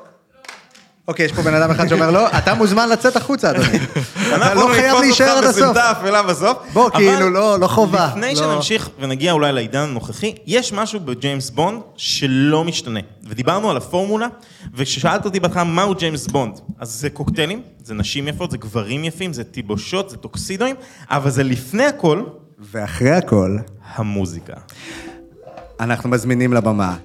אוקיי, 1.07 1.25
יש 1.25 1.31
פה 1.31 1.41
בן 1.41 1.53
אדם 1.53 1.71
אחד 1.71 1.87
שאומר 1.87 2.11
לא, 2.11 2.27
אתה 2.37 2.53
מוזמן 2.53 2.89
לצאת 2.89 3.15
החוצה, 3.15 3.49
אדוני. 3.51 3.67
אתה 3.67 4.35
אנחנו 4.35 4.61
לא 4.61 4.73
חייב 4.73 4.85
נתפוס 4.85 5.01
להישאר 5.01 5.25
עד 5.29 5.37
אותך 5.37 5.49
הסוף. 5.49 5.63
בסמטה 5.63 5.91
אפלה 5.91 6.23
בסוף. 6.23 6.57
בוא, 6.73 6.89
כאילו, 6.89 7.29
לא- 7.29 7.59
לא 7.59 7.67
חובה. 7.67 8.07
לפני 8.11 8.27
לא. 8.29 8.35
שנמשיך 8.35 8.89
ונגיע 8.99 9.31
אולי 9.31 9.51
לעידן 9.51 9.79
הנוכחי, 9.79 10.33
יש 10.45 10.73
משהו 10.73 10.99
בג'יימס 10.99 11.49
בונד 11.49 11.81
שלא 11.97 12.63
משתנה. 12.63 12.99
ודיברנו 13.27 13.71
על 13.71 13.77
הפורמולה, 13.77 14.27
וכששאלת 14.73 15.25
אותי 15.25 15.39
בהתחלה 15.39 15.63
מהו 15.63 15.95
ג'יימס 15.95 16.27
בונד, 16.27 16.59
אז 16.79 16.89
זה 16.91 17.09
קוקטיילים, 17.09 17.61
זה 17.83 17.93
נשים 17.93 18.27
יפות, 18.27 18.51
זה 18.51 18.57
גברים 18.57 19.03
יפים, 19.03 19.33
זה 19.33 19.43
תלבושות, 19.43 20.09
זה 20.09 20.17
טוקסידואים, 20.17 20.75
אבל 21.09 21.29
זה 21.29 21.43
לפני 21.43 21.85
הכל 21.85 22.23
ואחרי 22.59 23.11
הכל, 23.11 23.57
המוזיקה. 23.95 24.53
אנחנו 25.79 26.09
מזמינים 26.09 26.53
לבמה. 26.53 26.95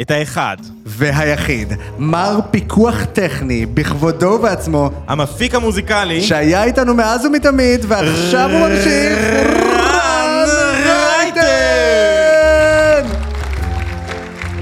את 0.00 0.10
האחד. 0.10 0.56
והיחיד, 0.84 1.72
מר 1.98 2.38
פיקוח 2.50 3.04
טכני, 3.04 3.66
בכבודו 3.66 4.26
ובעצמו, 4.26 4.90
המפיק 5.06 5.54
המוזיקלי, 5.54 6.22
שהיה 6.22 6.64
איתנו 6.64 6.94
מאז 6.94 7.24
ומתמיד, 7.24 7.84
ועכשיו 7.88 8.50
הוא 8.50 8.68
ממשיך, 8.68 9.18
רן 9.74 10.48
רייטן! 10.86 11.46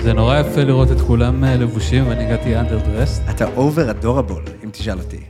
זה 0.02 0.12
נורא 0.12 0.38
יפה 0.38 0.64
לראות 0.64 0.90
את 0.90 1.00
כולם 1.06 1.44
אה, 1.44 1.56
לבושים, 1.56 2.08
ואני 2.08 2.24
הגעתי 2.24 2.56
underdressed. 2.56 3.22
אתה 3.30 3.46
over 3.56 3.90
adorable, 3.90 4.42
אם 4.64 4.70
תשאל 4.72 4.98
אותי. 4.98 5.20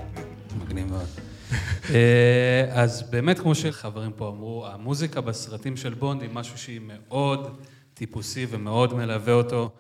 מגניב 0.64 0.90
מאוד. 0.90 1.06
אה, 1.90 2.64
אז 2.72 3.02
באמת, 3.10 3.38
כמו 3.38 3.54
שחברים 3.54 4.10
פה 4.16 4.28
אמרו, 4.28 4.66
המוזיקה 4.72 5.20
בסרטים 5.20 5.76
של 5.76 5.94
בונד 5.94 6.22
היא 6.22 6.30
משהו 6.32 6.58
שהיא 6.58 6.80
מאוד 6.88 7.56
טיפוסי 7.94 8.46
ומאוד 8.50 8.94
מלווה 8.94 9.32
אותו. 9.32 9.70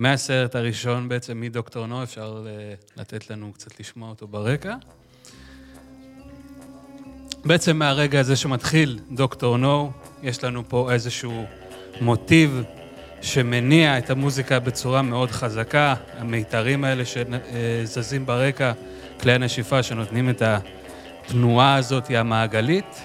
מהסרט 0.00 0.56
הראשון 0.56 1.08
בעצם, 1.08 1.40
מדוקטור 1.40 1.86
נו, 1.86 2.02
אפשר 2.02 2.44
אה, 2.46 2.74
לתת 2.96 3.30
לנו 3.30 3.52
קצת 3.52 3.80
לשמוע 3.80 4.08
אותו 4.08 4.28
ברקע. 4.28 4.74
בעצם 7.44 7.76
מהרגע 7.76 8.20
הזה 8.20 8.36
שמתחיל 8.36 8.98
דוקטור 9.10 9.56
נו, 9.56 9.92
יש 10.22 10.44
לנו 10.44 10.68
פה 10.68 10.92
איזשהו 10.92 11.44
מוטיב 12.00 12.62
שמניע 13.22 13.98
את 13.98 14.10
המוזיקה 14.10 14.58
בצורה 14.58 15.02
מאוד 15.02 15.30
חזקה, 15.30 15.94
המיתרים 16.18 16.84
האלה 16.84 17.02
שזזים 17.04 18.26
ברקע, 18.26 18.72
כלי 19.20 19.32
הנשיפה 19.32 19.82
שנותנים 19.82 20.30
את 20.30 20.42
התנועה 20.42 21.74
הזאת 21.74 22.10
המעגלית. 22.10 23.00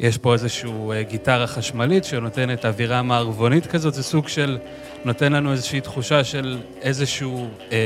יש 0.00 0.18
פה 0.18 0.32
איזשהו 0.32 0.92
אה, 0.92 1.02
גיטרה 1.02 1.46
חשמלית 1.46 2.04
שנותנת 2.04 2.64
אווירה 2.64 3.02
מערבונית 3.02 3.66
כזאת, 3.66 3.94
זה 3.94 4.02
סוג 4.02 4.28
של, 4.28 4.58
נותן 5.04 5.32
לנו 5.32 5.52
איזושהי 5.52 5.80
תחושה 5.80 6.24
של 6.24 6.58
איזשהו, 6.82 7.48
אה, 7.72 7.78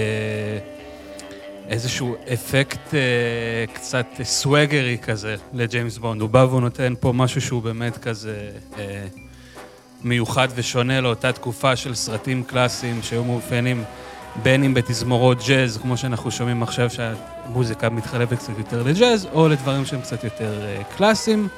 איזשהו 1.68 2.16
אפקט 2.32 2.94
אה, 2.94 3.64
קצת 3.72 4.06
סווגרי 4.22 4.98
כזה 5.02 5.36
לג'יימס 5.52 5.98
בונד. 5.98 6.20
הוא 6.20 6.30
בא 6.30 6.46
והוא 6.48 6.60
נותן 6.60 6.94
פה 7.00 7.12
משהו 7.12 7.40
שהוא 7.40 7.62
באמת 7.62 7.98
כזה 7.98 8.50
אה, 8.78 9.06
מיוחד 10.04 10.48
ושונה 10.54 11.00
לאותה 11.00 11.32
תקופה 11.32 11.76
של 11.76 11.94
סרטים 11.94 12.44
קלאסיים 12.44 13.02
שהיו 13.02 13.24
מאופיינים 13.24 13.84
בין 14.42 14.64
אם 14.64 14.74
בתזמורות 14.74 15.38
ג'אז, 15.48 15.76
כמו 15.76 15.96
שאנחנו 15.96 16.30
שומעים 16.30 16.62
עכשיו 16.62 16.90
שהמוזיקה 16.90 17.90
מתחלפת 17.90 18.38
קצת 18.38 18.58
יותר 18.58 18.82
לג'אז, 18.82 19.28
או 19.32 19.48
לדברים 19.48 19.84
שהם 19.84 20.00
קצת 20.00 20.24
יותר 20.24 20.62
אה, 20.62 20.82
קלאסיים. 20.96 21.48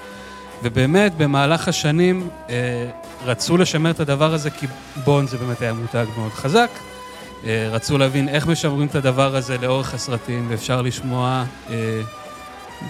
ובאמת, 0.62 1.14
במהלך 1.16 1.68
השנים 1.68 2.28
אה, 2.50 2.90
רצו 3.24 3.56
לשמר 3.56 3.90
את 3.90 4.00
הדבר 4.00 4.34
הזה, 4.34 4.50
כי 4.50 4.66
בונד 5.04 5.28
זה 5.28 5.38
באמת 5.38 5.60
היה 5.60 5.72
מותג 5.72 6.06
מאוד 6.16 6.32
חזק. 6.32 6.70
אה, 7.46 7.68
רצו 7.70 7.98
להבין 7.98 8.28
איך 8.28 8.46
משמרים 8.46 8.86
את 8.86 8.94
הדבר 8.94 9.36
הזה 9.36 9.58
לאורך 9.58 9.94
הסרטים, 9.94 10.46
ואפשר 10.50 10.82
לשמוע 10.82 11.44
אה, 11.70 12.00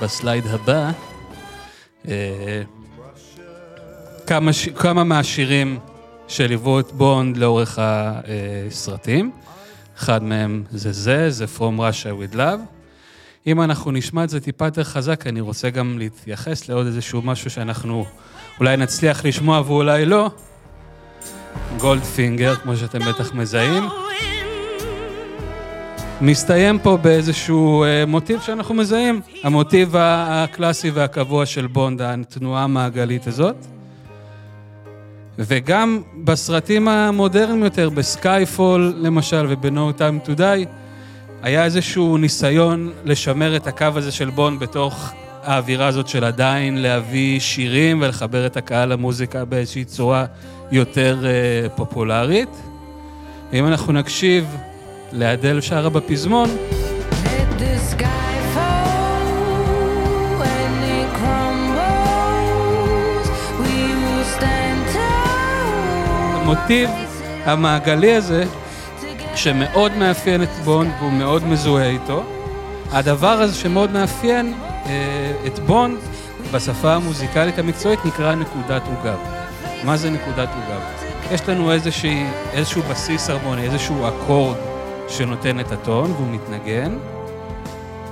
בסלייד 0.00 0.46
הבא 0.46 0.90
אה, 2.08 2.62
כמה, 4.26 4.52
ש... 4.52 4.68
כמה 4.68 5.04
מהשירים 5.04 5.78
שליוו 6.28 6.80
את 6.80 6.92
בונד 6.92 7.36
לאורך 7.36 7.78
הסרטים. 7.82 9.30
אחד 9.98 10.22
מהם 10.22 10.64
זה 10.70 10.92
זה, 10.92 11.30
זה 11.30 11.44
From 11.58 11.78
Russia 11.78 12.32
with 12.32 12.34
Love. 12.34 12.75
אם 13.46 13.62
אנחנו 13.62 13.90
נשמע 13.90 14.24
את 14.24 14.30
זה 14.30 14.40
טיפה 14.40 14.64
יותר 14.64 14.84
חזק, 14.84 15.26
אני 15.26 15.40
רוצה 15.40 15.70
גם 15.70 15.98
להתייחס 15.98 16.68
לעוד 16.68 16.86
איזשהו 16.86 17.22
משהו 17.22 17.50
שאנחנו 17.50 18.04
אולי 18.60 18.76
נצליח 18.76 19.24
לשמוע 19.24 19.62
ואולי 19.66 20.06
לא. 20.06 20.30
גולדפינגר, 21.78 22.54
כמו 22.56 22.76
שאתם 22.76 22.98
בטח 22.98 23.34
מזהים. 23.34 23.82
מסתיים 26.20 26.78
פה 26.78 26.96
באיזשהו 26.96 27.84
אה, 27.84 28.06
מוטיב 28.06 28.40
שאנחנו 28.40 28.74
מזהים, 28.74 29.20
המוטיב 29.42 29.94
הקלאסי 29.98 30.90
והקבוע 30.90 31.46
של 31.46 31.66
בונד, 31.66 32.02
התנועה 32.02 32.64
המעגלית 32.64 33.26
הזאת. 33.26 33.56
וגם 35.38 36.02
בסרטים 36.24 36.88
המודרניים 36.88 37.64
יותר, 37.64 37.90
בסקייפול 37.90 38.94
למשל 38.96 39.46
וב-No 39.48 39.98
Time 39.98 40.28
to 40.28 40.38
Die, 40.38 40.68
היה 41.46 41.64
איזשהו 41.64 42.16
ניסיון 42.16 42.92
לשמר 43.04 43.56
את 43.56 43.66
הקו 43.66 43.86
הזה 43.94 44.12
של 44.12 44.30
בונד 44.30 44.60
בתוך 44.60 45.12
האווירה 45.42 45.86
הזאת 45.86 46.08
של 46.08 46.24
עדיין 46.24 46.82
להביא 46.82 47.40
שירים 47.40 48.02
ולחבר 48.02 48.46
את 48.46 48.56
הקהל 48.56 48.88
למוזיקה 48.88 49.44
באיזושהי 49.44 49.84
צורה 49.84 50.24
יותר 50.72 51.26
אה, 51.26 51.68
פופולרית. 51.68 52.48
אם 53.52 53.66
אנחנו 53.66 53.92
נקשיב 53.92 54.56
לאדל 55.12 55.60
שרה 55.60 55.90
בפזמון, 55.90 56.48
המוטיב 66.34 66.90
המעגלי 67.44 68.14
הזה, 68.14 68.44
שמאוד 69.36 69.92
מאפיין 69.96 70.42
את 70.42 70.48
בונד 70.64 70.90
והוא 70.98 71.12
מאוד 71.12 71.44
מזוהה 71.44 71.88
איתו, 71.88 72.24
הדבר 72.90 73.40
הזה 73.40 73.54
שמאוד 73.54 73.90
מאפיין 73.90 74.54
אה, 74.86 75.32
את 75.46 75.58
בונד 75.58 75.98
בשפה 76.52 76.94
המוזיקלית 76.94 77.58
המקצועית 77.58 78.04
נקרא 78.04 78.34
נקודת 78.34 78.82
עוגב. 78.86 79.18
מה 79.84 79.96
זה 79.96 80.10
נקודת 80.10 80.48
עוגב? 80.48 80.80
יש 81.32 81.48
לנו 81.48 81.72
איזושהי, 81.72 82.26
איזשהו 82.52 82.82
בסיס 82.82 83.30
הרמוני, 83.30 83.62
איזשהו 83.62 84.08
אקורד 84.08 84.56
שנותן 85.08 85.60
את 85.60 85.72
הטון 85.72 86.10
והוא 86.10 86.28
מתנגן, 86.30 86.98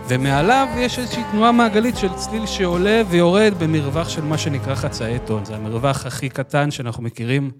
ומעליו 0.09 0.69
יש 0.77 0.99
איזושהי 0.99 1.23
תנועה 1.31 1.53
מעגלית 1.53 1.97
של 1.97 2.15
צליל 2.15 2.47
שעולה 2.47 3.03
ויורד 3.09 3.55
במרווח 3.59 4.09
של 4.09 4.23
מה 4.23 4.39
שנקרא 4.39 4.75
חצאי 4.75 5.19
טון. 5.27 5.45
זה 5.45 5.57
המרווח 5.57 6.07
הכי 6.07 6.29
קטן 6.29 6.71
שאנחנו 6.71 7.03
מכירים 7.03 7.51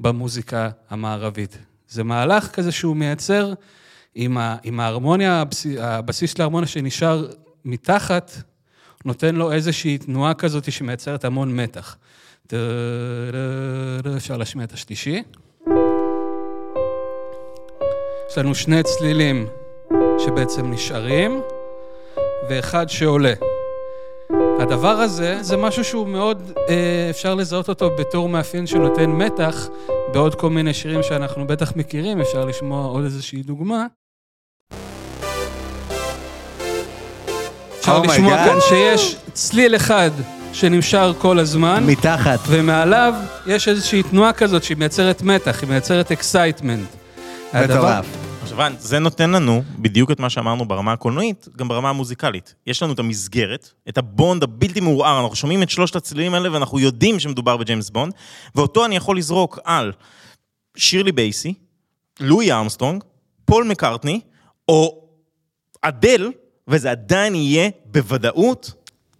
במוזיקה 0.00 0.68
המערבית. 0.90 1.58
זה 1.88 2.04
מהלך 2.04 2.50
כזה 2.50 2.72
שהוא 2.72 2.96
מייצר 2.96 3.52
עם, 4.14 4.38
ה, 4.38 4.56
עם 4.62 4.80
ההרמוניה, 4.80 5.44
הבסיס, 5.78 6.40
ההרמוניה 6.40 6.66
שנשאר 6.66 7.26
מתחת, 7.64 8.30
נותן 9.04 9.34
לו 9.34 9.52
איזושהי 9.52 9.98
תנועה 9.98 10.34
כזאת 10.34 10.72
שמייצרת 10.72 11.24
המון 11.24 11.56
מתח. 11.56 11.96
אפשר 14.16 14.36
להשמיע 14.36 14.64
את 14.64 14.72
השלישי. 14.72 15.22
יש 18.30 18.38
לנו 18.38 18.54
שני 18.54 18.82
צלילים 18.82 19.46
שבעצם 20.18 20.70
נשארים, 20.70 21.40
ואחד 22.48 22.88
שעולה. 22.88 23.32
הדבר 24.58 24.88
הזה, 24.88 25.42
זה 25.42 25.56
משהו 25.56 25.84
שהוא 25.84 26.06
מאוד, 26.06 26.52
אה, 26.68 27.06
אפשר 27.10 27.34
לזהות 27.34 27.68
אותו 27.68 27.90
בתור 27.98 28.28
מאפיין 28.28 28.66
שנותן 28.66 29.10
מתח 29.10 29.68
בעוד 30.16 30.34
כל 30.34 30.50
מיני 30.50 30.74
שירים 30.74 31.02
שאנחנו 31.02 31.46
בטח 31.46 31.72
מכירים, 31.76 32.20
אפשר 32.20 32.44
לשמוע 32.44 32.86
עוד 32.86 33.04
איזושהי 33.04 33.42
דוגמה. 33.42 33.86
אפשר 37.80 38.02
Oh 38.02 38.06
לשמוע. 38.06 38.36
כאן 38.44 38.56
שיש 38.68 39.16
צליל 39.32 39.76
אחד 39.76 40.10
שנמשך 40.52 41.04
כל 41.18 41.38
הזמן. 41.38 41.84
מתחת. 41.86 42.38
ומעליו 42.48 43.14
יש 43.46 43.68
איזושהי 43.68 44.02
תנועה 44.02 44.32
כזאת 44.32 44.64
שהיא 44.64 44.76
מייצרת 44.76 45.22
מתח, 45.22 45.60
היא 45.62 45.68
מייצרת 45.70 46.12
excitement. 46.12 46.88
מטורף. 47.54 48.25
רן, 48.56 48.74
זה 48.78 48.98
נותן 48.98 49.30
לנו 49.30 49.62
בדיוק 49.78 50.10
את 50.10 50.20
מה 50.20 50.30
שאמרנו 50.30 50.68
ברמה 50.68 50.92
הקולנועית, 50.92 51.48
גם 51.56 51.68
ברמה 51.68 51.90
המוזיקלית. 51.90 52.54
יש 52.66 52.82
לנו 52.82 52.92
את 52.92 52.98
המסגרת, 52.98 53.70
את 53.88 53.98
הבונד 53.98 54.42
הבלתי 54.42 54.80
מעורער, 54.80 55.20
אנחנו 55.20 55.36
שומעים 55.36 55.62
את 55.62 55.70
שלושת 55.70 55.96
הצלילים 55.96 56.34
האלה 56.34 56.52
ואנחנו 56.52 56.78
יודעים 56.78 57.18
שמדובר 57.18 57.56
בג'יימס 57.56 57.90
בונד, 57.90 58.12
ואותו 58.54 58.84
אני 58.84 58.96
יכול 58.96 59.18
לזרוק 59.18 59.58
על 59.64 59.92
שירלי 60.76 61.12
בייסי, 61.12 61.54
לואי 62.20 62.52
ארמסטרונג, 62.52 63.04
פול 63.44 63.64
מקארטני, 63.64 64.20
או 64.68 65.08
אדל, 65.82 66.30
וזה 66.68 66.90
עדיין 66.90 67.34
יהיה 67.34 67.70
בוודאות 67.84 68.72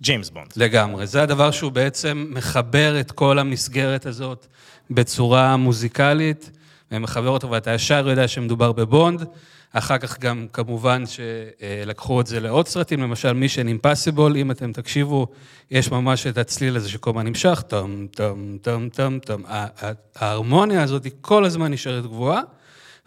ג'יימס 0.02 0.30
בונד. 0.30 0.52
לגמרי. 0.56 1.06
זה 1.06 1.22
הדבר 1.22 1.50
שהוא 1.50 1.72
בעצם 1.72 2.26
מחבר 2.30 3.00
את 3.00 3.12
כל 3.12 3.38
המסגרת 3.38 4.06
הזאת 4.06 4.46
בצורה 4.90 5.56
מוזיקלית, 5.56 6.50
ומחבר 6.92 7.28
אותו, 7.28 7.50
ואתה 7.50 7.70
ישר 7.70 8.08
יודע 8.08 8.28
שמדובר 8.28 8.72
בבונד. 8.72 9.24
אחר 9.72 9.98
כך 9.98 10.18
גם, 10.18 10.46
כמובן, 10.52 11.02
שלקחו 11.06 12.20
את 12.20 12.26
זה 12.26 12.40
לעוד 12.40 12.68
סרטים, 12.68 13.02
למשל 13.02 13.32
Mission 13.32 13.68
Impossible, 13.68 14.36
אם 14.36 14.50
אתם 14.50 14.72
תקשיבו, 14.72 15.26
יש 15.70 15.90
ממש 15.90 16.26
את 16.26 16.38
הצליל 16.38 16.76
הזה 16.76 16.88
שכל 16.88 17.10
הזמן 17.10 17.26
נמשך, 17.26 17.62
טם, 17.68 18.06
טם, 18.10 18.56
טם, 18.92 19.18
טם, 19.24 19.42
ה- 19.48 19.90
ההרמוניה 20.16 20.82
הזאת 20.82 21.06
כל 21.20 21.44
הזמן 21.44 21.72
נשארת 21.72 22.04
גבוהה. 22.06 22.40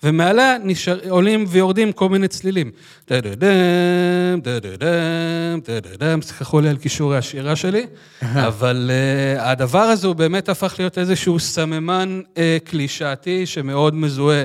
ומעליה 0.03 0.57
נשאר, 0.63 0.99
עולים 1.09 1.45
ויורדים 1.47 1.91
כל 1.91 2.09
מיני 2.09 2.27
צלילים. 2.27 2.71
דה-דה-דם, 3.09 4.39
דה-דה-דם, 4.43 5.59
דה-דה-דם, 5.67 6.21
סלחו 6.21 6.61
לי 6.61 6.69
על 6.69 6.77
כישורי 6.77 7.17
השירה 7.17 7.55
שלי, 7.55 7.85
אבל 8.21 8.91
אה, 9.37 9.41
הדבר 9.41 9.79
הזה 9.79 10.07
הוא 10.07 10.15
באמת 10.15 10.49
הפך 10.49 10.75
להיות 10.79 10.97
איזשהו 10.97 11.39
סממן 11.39 12.21
אה, 12.35 12.39
קלישאתי 12.63 13.45
שמאוד 13.45 13.95
מזוהה 13.95 14.43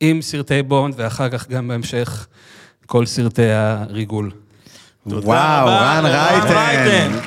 עם 0.00 0.22
סרטי 0.22 0.62
בונד, 0.62 0.94
ואחר 0.96 1.28
כך 1.28 1.48
גם 1.48 1.68
בהמשך 1.68 2.26
כל 2.86 3.06
סרטי 3.06 3.50
הריגול. 3.50 4.30
וואו, 5.06 5.66
רן 5.66 6.04
רייטן. 6.06 7.18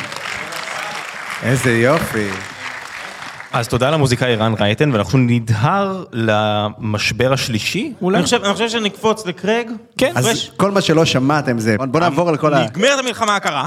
איזה 1.44 1.72
יופי. 1.72 2.55
אז 3.56 3.68
תודה 3.68 3.92
למוזיקאי 3.92 4.36
רן 4.36 4.54
רייטן, 4.60 4.92
ואנחנו 4.92 5.20
נדהר 5.20 6.04
למשבר 6.12 7.34
השלישי, 7.34 7.94
אולי? 8.02 8.18
אני 8.18 8.24
חושב, 8.24 8.44
אני 8.44 8.54
חושב 8.54 8.70
שנקפוץ 8.70 9.26
לקרייג. 9.26 9.72
כן. 9.98 10.12
אז 10.16 10.50
כל 10.58 10.72
מה 10.72 10.82
שלא 10.82 11.06
שמעתם 11.06 11.60
זה, 11.60 11.76
בוא 11.78 12.00
נעבור 12.00 12.30
על 12.30 12.38
כל 12.38 12.54
ה... 12.54 12.64
נגמרת 12.66 13.00
המלחמה 13.00 13.36
הקרה, 13.36 13.66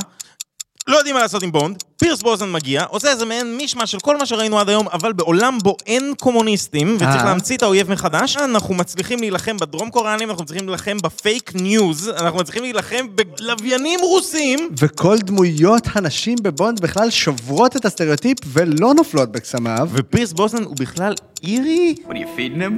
לא 0.88 0.96
יודעים 0.96 1.14
מה 1.14 1.22
לעשות 1.22 1.42
עם 1.42 1.52
בונד, 1.52 1.82
פירס 1.98 2.22
ברוסנן 2.22 2.52
מגיע, 2.52 2.84
עושה 2.84 3.10
איזה 3.10 3.24
מעין 3.24 3.56
מישמש 3.56 3.92
של 3.92 3.98
כל 4.00 4.16
מה 4.16 4.26
שראינו 4.26 4.60
עד 4.60 4.68
היום, 4.68 4.88
אבל 4.88 5.12
בעולם 5.12 5.58
בו 5.62 5.76
אין 5.86 6.14
קומוניסטים, 6.20 6.96
וצריך 6.96 7.16
אה. 7.16 7.24
להמציא 7.24 7.56
את 7.56 7.62
האויב 7.62 7.90
מחדש, 7.90 8.36
אנחנו 8.36 8.74
מצליחים 8.74 9.18
להילחם 9.18 9.56
בדרום 9.56 9.90
קוריאנים, 9.90 10.30
אנחנו 10.30 10.44
מצליחים 10.44 10.66
להילחם 10.66 10.96
בפייק 11.02 11.52
ניוז, 11.54 12.08
אנחנו 12.08 12.38
מצליחים 12.38 12.62
להילחם 12.62 13.06
בלוויינים 13.14 14.00
רוסים. 14.02 14.68
וכל 14.78 15.18
דמויות 15.18 15.82
הנשים 15.94 16.36
בבונד 16.42 16.80
בכלל 16.80 17.10
שוברות 17.10 17.76
את 17.76 17.84
הסטריאוטיפ 17.84 18.38
ולא 18.46 18.94
נופלות 18.94 19.32
בקסמיו. 19.32 19.88
ופירס 19.92 20.32
בוזן 20.32 20.62
הוא 20.62 20.76
בכלל 20.80 21.14
אירי? 21.42 21.94
What 22.06 22.10
are 22.10 22.14
you 22.14 22.38
feeding 22.38 22.60
him? 22.60 22.74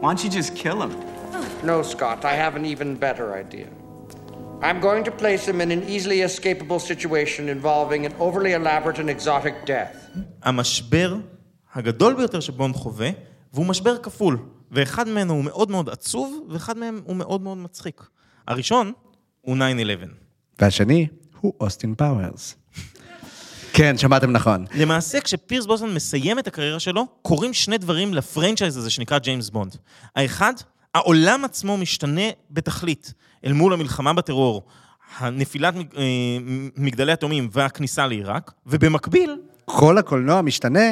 Why 0.00 0.14
don't 0.14 0.24
you 0.24 0.30
just 0.30 0.54
kill 0.54 0.82
him? 0.82 0.90
No, 1.62 1.82
Scott, 1.82 2.24
I 2.24 2.34
have 2.44 2.54
an 2.56 2.64
even 2.64 2.94
better 2.94 3.26
idea. 3.44 3.85
I'm 4.62 4.80
going 4.80 5.04
to 5.04 5.10
place 5.10 5.46
him 5.46 5.60
in 5.60 5.70
an 5.70 5.82
easily 5.88 6.20
escapable 6.22 6.80
situation 6.80 7.48
involving 7.48 8.06
an 8.06 8.14
overly 8.18 8.52
elaborate 8.52 8.98
and 8.98 9.10
exotic 9.10 9.66
death. 9.66 10.20
המשבר 10.42 11.16
הגדול 11.74 12.14
ביותר 12.14 12.40
שבונד 12.40 12.76
חווה, 12.76 13.10
והוא 13.52 13.66
משבר 13.66 13.98
כפול. 13.98 14.38
ואחד 14.70 15.08
ממנו 15.08 15.34
הוא 15.34 15.44
מאוד 15.44 15.70
מאוד 15.70 15.88
עצוב, 15.88 16.46
ואחד 16.48 16.78
מהם 16.78 17.00
הוא 17.04 17.16
מאוד 17.16 17.40
מאוד 17.40 17.58
מצחיק. 17.58 18.02
הראשון 18.48 18.92
הוא 19.40 19.56
9-11. 19.56 19.60
והשני 20.58 21.06
הוא 21.40 21.52
אוסטין 21.60 21.94
פאוורס. 21.94 22.54
כן, 23.72 23.98
שמעתם 23.98 24.32
נכון. 24.32 24.64
למעשה, 24.74 25.20
כשפירס 25.20 25.66
בוסמן 25.66 25.94
מסיים 25.94 26.38
את 26.38 26.46
הקריירה 26.46 26.80
שלו, 26.80 27.06
קורים 27.22 27.52
שני 27.52 27.78
דברים 27.78 28.14
לפרנצ'ייז 28.14 28.76
הזה 28.76 28.90
שנקרא 28.90 29.18
ג'יימס 29.18 29.50
בונד. 29.50 29.76
האחד, 30.16 30.52
העולם 30.96 31.44
עצמו 31.44 31.76
משתנה 31.76 32.22
בתכלית 32.50 33.14
אל 33.44 33.52
מול 33.52 33.72
המלחמה 33.72 34.12
בטרור, 34.12 34.66
הנפילת 35.18 35.74
מג- 35.74 35.96
אה, 35.96 36.02
מגדלי 36.76 37.12
התאומים 37.12 37.48
והכניסה 37.52 38.06
לעיראק, 38.06 38.52
ובמקביל, 38.66 39.36
כל 39.64 39.98
הקולנוע 39.98 40.42
משתנה, 40.42 40.90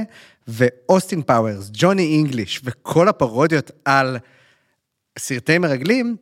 ואוסטין 0.49 1.23
פאוורס, 1.23 1.71
ג'וני 1.73 2.03
אינגליש 2.03 2.61
וכל 2.65 3.09
הפרודיות 3.09 3.71
על 3.85 4.17
סרטי 5.19 5.59
מרגלים 5.59 6.17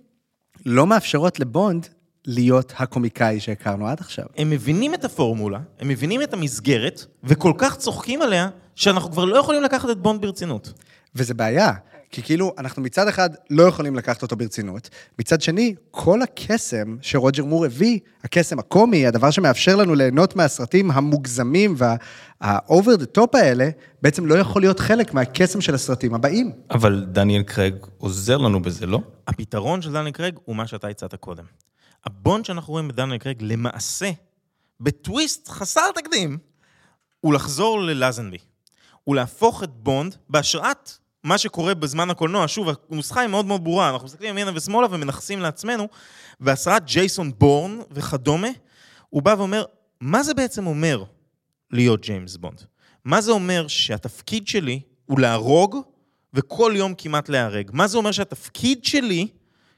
לא 0.66 0.86
מאפשרות 0.86 1.40
לבונד 1.40 1.86
להיות 2.26 2.72
הקומיקאי 2.76 3.40
שהכרנו 3.40 3.88
עד 3.88 4.00
עכשיו. 4.00 4.24
הם 4.36 4.50
מבינים 4.50 4.94
את 4.94 5.04
הפורמולה, 5.04 5.60
הם 5.80 5.88
מבינים 5.88 6.22
את 6.22 6.32
המסגרת, 6.32 7.04
וכל 7.24 7.52
כך 7.58 7.76
צוחקים 7.76 8.22
עליה, 8.22 8.48
שאנחנו 8.74 9.10
כבר 9.12 9.24
לא 9.24 9.36
יכולים 9.36 9.62
לקחת 9.62 9.90
את 9.90 9.98
בונד 9.98 10.20
ברצינות. 10.20 10.72
וזה 11.14 11.34
בעיה, 11.34 11.72
כי 12.12 12.22
כאילו, 12.22 12.54
אנחנו 12.58 12.82
מצד 12.82 13.08
אחד 13.08 13.30
לא 13.50 13.62
יכולים 13.62 13.96
לקחת 13.96 14.22
אותו 14.22 14.36
ברצינות, 14.36 14.90
מצד 15.18 15.42
שני, 15.42 15.74
כל 15.90 16.22
הקסם 16.22 16.96
שרוג'ר 17.02 17.44
מור 17.44 17.64
הביא, 17.64 17.98
הקסם 18.24 18.58
הקומי, 18.58 19.06
הדבר 19.06 19.30
שמאפשר 19.30 19.76
לנו 19.76 19.94
ליהנות 19.94 20.36
מהסרטים 20.36 20.90
המוגזמים 20.90 21.74
וה-over 21.78 23.00
the 23.00 23.18
top 23.18 23.38
האלה, 23.38 23.70
בעצם 24.02 24.26
לא 24.26 24.34
יכול 24.34 24.62
להיות 24.62 24.80
חלק 24.80 25.14
מהקסם 25.14 25.60
של 25.60 25.74
הסרטים 25.74 26.14
הבאים. 26.14 26.52
אבל 26.70 27.06
דניאל 27.08 27.42
קרג 27.42 27.74
עוזר 27.98 28.36
לנו 28.36 28.62
בזה, 28.62 28.86
לא? 28.86 29.00
הפתרון 29.28 29.82
של 29.82 29.92
דניאל 29.92 30.12
קרג 30.12 30.38
הוא 30.44 30.56
מה 30.56 30.66
שאתה 30.66 30.88
הצעת 30.88 31.14
קודם. 31.14 31.44
הבונד 32.04 32.44
שאנחנו 32.44 32.72
רואים 32.72 32.88
בדניאל 32.88 33.18
קרג, 33.18 33.36
למעשה, 33.40 34.10
בטוויסט 34.80 35.48
חסר 35.48 35.90
תקדים, 35.94 36.38
הוא 37.20 37.34
לחזור 37.34 37.80
ללזנבי. 37.80 38.38
הוא 39.04 39.16
להפוך 39.16 39.62
את 39.62 39.70
בונד 39.70 40.16
בהשראת 40.28 41.01
מה 41.24 41.38
שקורה 41.38 41.74
בזמן 41.74 42.10
הקולנוע. 42.10 42.48
שוב, 42.48 42.68
הנוסחה 42.90 43.20
היא 43.20 43.28
מאוד 43.28 43.46
מאוד 43.46 43.64
ברורה, 43.64 43.90
אנחנו 43.90 44.06
מסתכלים 44.06 44.30
ימינה 44.30 44.50
ושמאלה 44.54 44.86
ומנכסים 44.90 45.40
לעצמנו, 45.40 45.88
בהשראת 46.40 46.84
ג'ייסון 46.84 47.32
בורן 47.38 47.78
וכדומה, 47.90 48.48
הוא 49.10 49.22
בא 49.22 49.34
ואומר, 49.38 49.64
מה 50.00 50.22
זה 50.22 50.34
בעצם 50.34 50.66
אומר 50.66 51.04
להיות 51.70 52.00
ג'יימס 52.00 52.36
בונד? 52.36 52.62
מה 53.04 53.20
זה 53.20 53.32
אומר 53.32 53.68
שהתפקיד 53.68 54.48
שלי 54.48 54.80
הוא 55.06 55.20
להרוג 55.20 55.76
וכל 56.34 56.72
יום 56.76 56.94
כמעט 56.98 57.28
להיהרג? 57.28 57.70
מה 57.72 57.86
זה 57.86 57.98
אומר 57.98 58.12
שהתפקיד 58.12 58.84
שלי... 58.84 59.28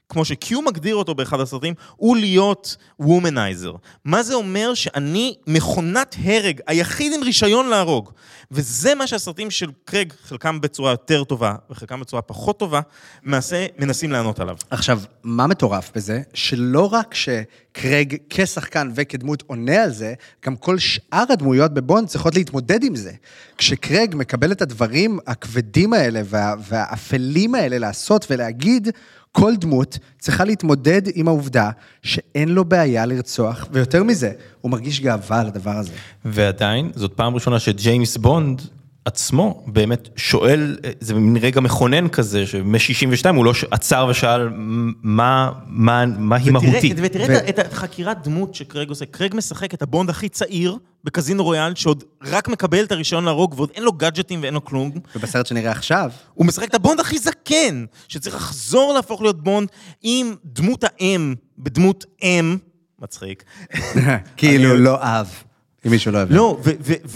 כמו 0.09 0.25
ש-Q 0.25 0.61
מגדיר 0.61 0.95
אותו 0.95 1.15
באחד 1.15 1.39
הסרטים, 1.39 1.73
הוא 1.95 2.17
להיות 2.17 2.75
womanizer. 2.99 3.75
מה 4.05 4.23
זה 4.23 4.33
אומר 4.33 4.73
שאני 4.73 5.35
מכונת 5.47 6.15
הרג, 6.23 6.59
היחיד 6.67 7.13
עם 7.13 7.23
רישיון 7.23 7.69
להרוג. 7.69 8.11
וזה 8.51 8.95
מה 8.95 9.07
שהסרטים 9.07 9.51
של 9.51 9.71
קרג, 9.85 10.13
חלקם 10.23 10.61
בצורה 10.61 10.91
יותר 10.91 11.23
טובה 11.23 11.55
וחלקם 11.69 11.99
בצורה 11.99 12.21
פחות 12.21 12.59
טובה, 12.59 12.81
מעשה, 13.23 13.65
מנסים 13.79 14.11
לענות 14.11 14.39
עליו. 14.39 14.57
עכשיו, 14.69 15.01
מה 15.23 15.47
מטורף 15.47 15.91
בזה? 15.95 16.21
שלא 16.33 16.93
רק 16.93 17.13
שקרג 17.13 18.15
כשחקן 18.29 18.91
וכדמות 18.95 19.43
עונה 19.47 19.83
על 19.83 19.91
זה, 19.91 20.13
גם 20.45 20.55
כל 20.55 20.79
שאר 20.79 21.25
הדמויות 21.29 21.73
בבונד 21.73 22.07
צריכות 22.07 22.35
להתמודד 22.35 22.83
עם 22.83 22.95
זה. 22.95 23.11
כשקרג 23.57 24.15
מקבל 24.15 24.51
את 24.51 24.61
הדברים 24.61 25.19
הכבדים 25.27 25.93
האלה 25.93 26.21
וה, 26.25 26.55
והאפלים 26.67 27.55
האלה 27.55 27.77
לעשות 27.77 28.27
ולהגיד, 28.29 28.89
כל 29.35 29.55
דמות 29.55 29.97
צריכה 30.19 30.43
להתמודד 30.45 31.01
עם 31.15 31.27
העובדה 31.27 31.69
שאין 32.01 32.49
לו 32.49 32.65
בעיה 32.65 33.05
לרצוח, 33.05 33.67
ויותר 33.71 34.03
מזה, 34.03 34.31
הוא 34.61 34.71
מרגיש 34.71 35.01
גאווה 35.01 35.39
על 35.39 35.47
הדבר 35.47 35.71
הזה. 35.71 35.91
ועדיין, 36.25 36.91
זאת 36.95 37.13
פעם 37.13 37.35
ראשונה 37.35 37.59
שג'יימס 37.59 38.17
בונד 38.17 38.61
עצמו 39.05 39.63
באמת 39.67 40.09
שואל, 40.15 40.77
זה 40.99 41.13
מין 41.13 41.37
רגע 41.37 41.61
מכונן 41.61 42.07
כזה, 42.07 42.47
שמ-62 42.47 43.35
הוא 43.35 43.45
לא 43.45 43.53
עצר 43.71 44.07
ושאל 44.09 44.49
מה, 44.55 45.51
מה, 45.67 46.05
מה 46.05 46.35
היא 46.35 46.51
מהותי. 46.51 46.93
ותראה 46.97 47.27
ו... 47.27 47.49
את 47.49 47.59
החקירת 47.59 48.23
דמות 48.23 48.55
שקרג 48.55 48.89
עושה. 48.89 49.05
קרג 49.05 49.35
משחק 49.35 49.73
את 49.73 49.81
הבונד 49.81 50.09
הכי 50.09 50.29
צעיר 50.29 50.77
בקזינו 51.03 51.43
רויאל, 51.43 51.75
שעוד 51.75 52.03
רק 52.23 52.47
מקבל 52.47 52.83
את 52.83 52.91
הרישיון 52.91 53.25
להרוג, 53.25 53.53
ועוד 53.57 53.71
אין 53.75 53.83
לו 53.83 53.93
גאדג'טים 53.93 54.39
ואין 54.41 54.53
לו 54.53 54.65
כלום. 54.65 54.91
ובסרט 55.15 55.45
שנראה 55.45 55.71
עכשיו... 55.71 56.11
הוא 56.33 56.45
משחק 56.45 56.69
את 56.69 56.75
הבונד 56.75 56.99
הכי 56.99 57.17
זקן, 57.19 57.85
שצריך 58.07 58.35
לחזור 58.35 58.93
להפוך 58.93 59.21
להיות 59.21 59.43
בונד 59.43 59.69
עם 60.03 60.35
דמות 60.45 60.83
האם, 60.83 61.35
בדמות 61.57 62.05
אם, 62.21 62.57
מצחיק. 62.99 63.43
כאילו 64.37 64.77
לא 64.77 64.97
אב. 65.01 65.44
אם 65.85 65.91
מישהו 65.91 66.11
לא 66.11 66.17
הבין. 66.17 66.37
לא, 66.37 66.59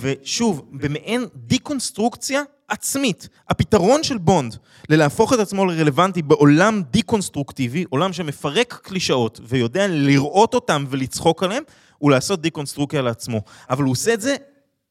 ושוב, 0.01 0.61
במעין 0.71 1.25
דיקונסטרוקציה 1.35 2.41
עצמית. 2.67 3.29
הפתרון 3.49 4.03
של 4.03 4.17
בונד 4.17 4.55
ללהפוך 4.89 5.33
את 5.33 5.39
עצמו 5.39 5.65
לרלוונטי 5.65 6.21
בעולם 6.21 6.81
דיקונסטרוקטיבי, 6.91 7.85
עולם 7.89 8.13
שמפרק 8.13 8.79
קלישאות 8.83 9.39
ויודע 9.43 9.87
לראות 9.87 10.53
אותם 10.53 10.85
ולצחוק 10.89 11.43
עליהם, 11.43 11.63
הוא 11.97 12.11
לעשות 12.11 12.41
דיקונסטרוקציה 12.41 13.01
לעצמו. 13.01 13.41
אבל 13.69 13.83
הוא 13.83 13.91
עושה 13.91 14.13
את 14.13 14.21
זה 14.21 14.35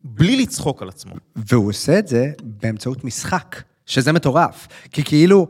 בלי 0.04 0.36
לצחוק 0.36 0.82
על 0.82 0.88
עצמו. 0.88 1.14
והוא 1.36 1.68
עושה 1.68 1.98
את 1.98 2.08
זה 2.08 2.30
באמצעות 2.42 3.04
משחק, 3.04 3.62
שזה 3.86 4.12
מטורף. 4.12 4.68
כי 4.92 5.04
כאילו, 5.04 5.48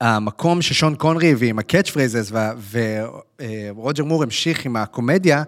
המקום 0.00 0.62
ששון 0.62 0.94
קונרי 0.94 1.32
הביא 1.32 1.50
עם 1.50 1.58
ה 1.58 1.63
catch 1.63 1.90
phrases 1.90 2.32
ורוג'ר 3.40 4.04
מור 4.04 4.22
המשיך 4.22 4.66
עם 4.66 4.76
הקומדיה, 4.76 5.42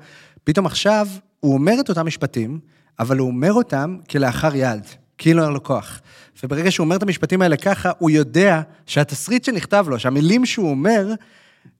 פתאום 0.44 0.66
עכשיו 0.66 1.08
הוא 1.42 1.54
אומר 1.54 1.74
את 1.80 1.88
אותם 1.88 2.06
משפטים, 2.06 2.58
אבל 2.98 3.18
הוא 3.18 3.28
אומר 3.28 3.52
אותם 3.52 3.96
כלאחר 4.10 4.56
יד, 4.56 4.86
כאילו 5.18 5.44
אין 5.44 5.52
לו 5.52 5.62
כוח. 5.62 6.00
וברגע 6.44 6.70
שהוא 6.70 6.84
אומר 6.84 6.96
את 6.96 7.02
המשפטים 7.02 7.42
האלה 7.42 7.56
ככה, 7.56 7.90
הוא 7.98 8.10
יודע 8.10 8.60
שהתסריט 8.86 9.44
שנכתב 9.44 9.86
לו, 9.88 9.98
שהמילים 9.98 10.46
שהוא 10.46 10.70
אומר, 10.70 11.06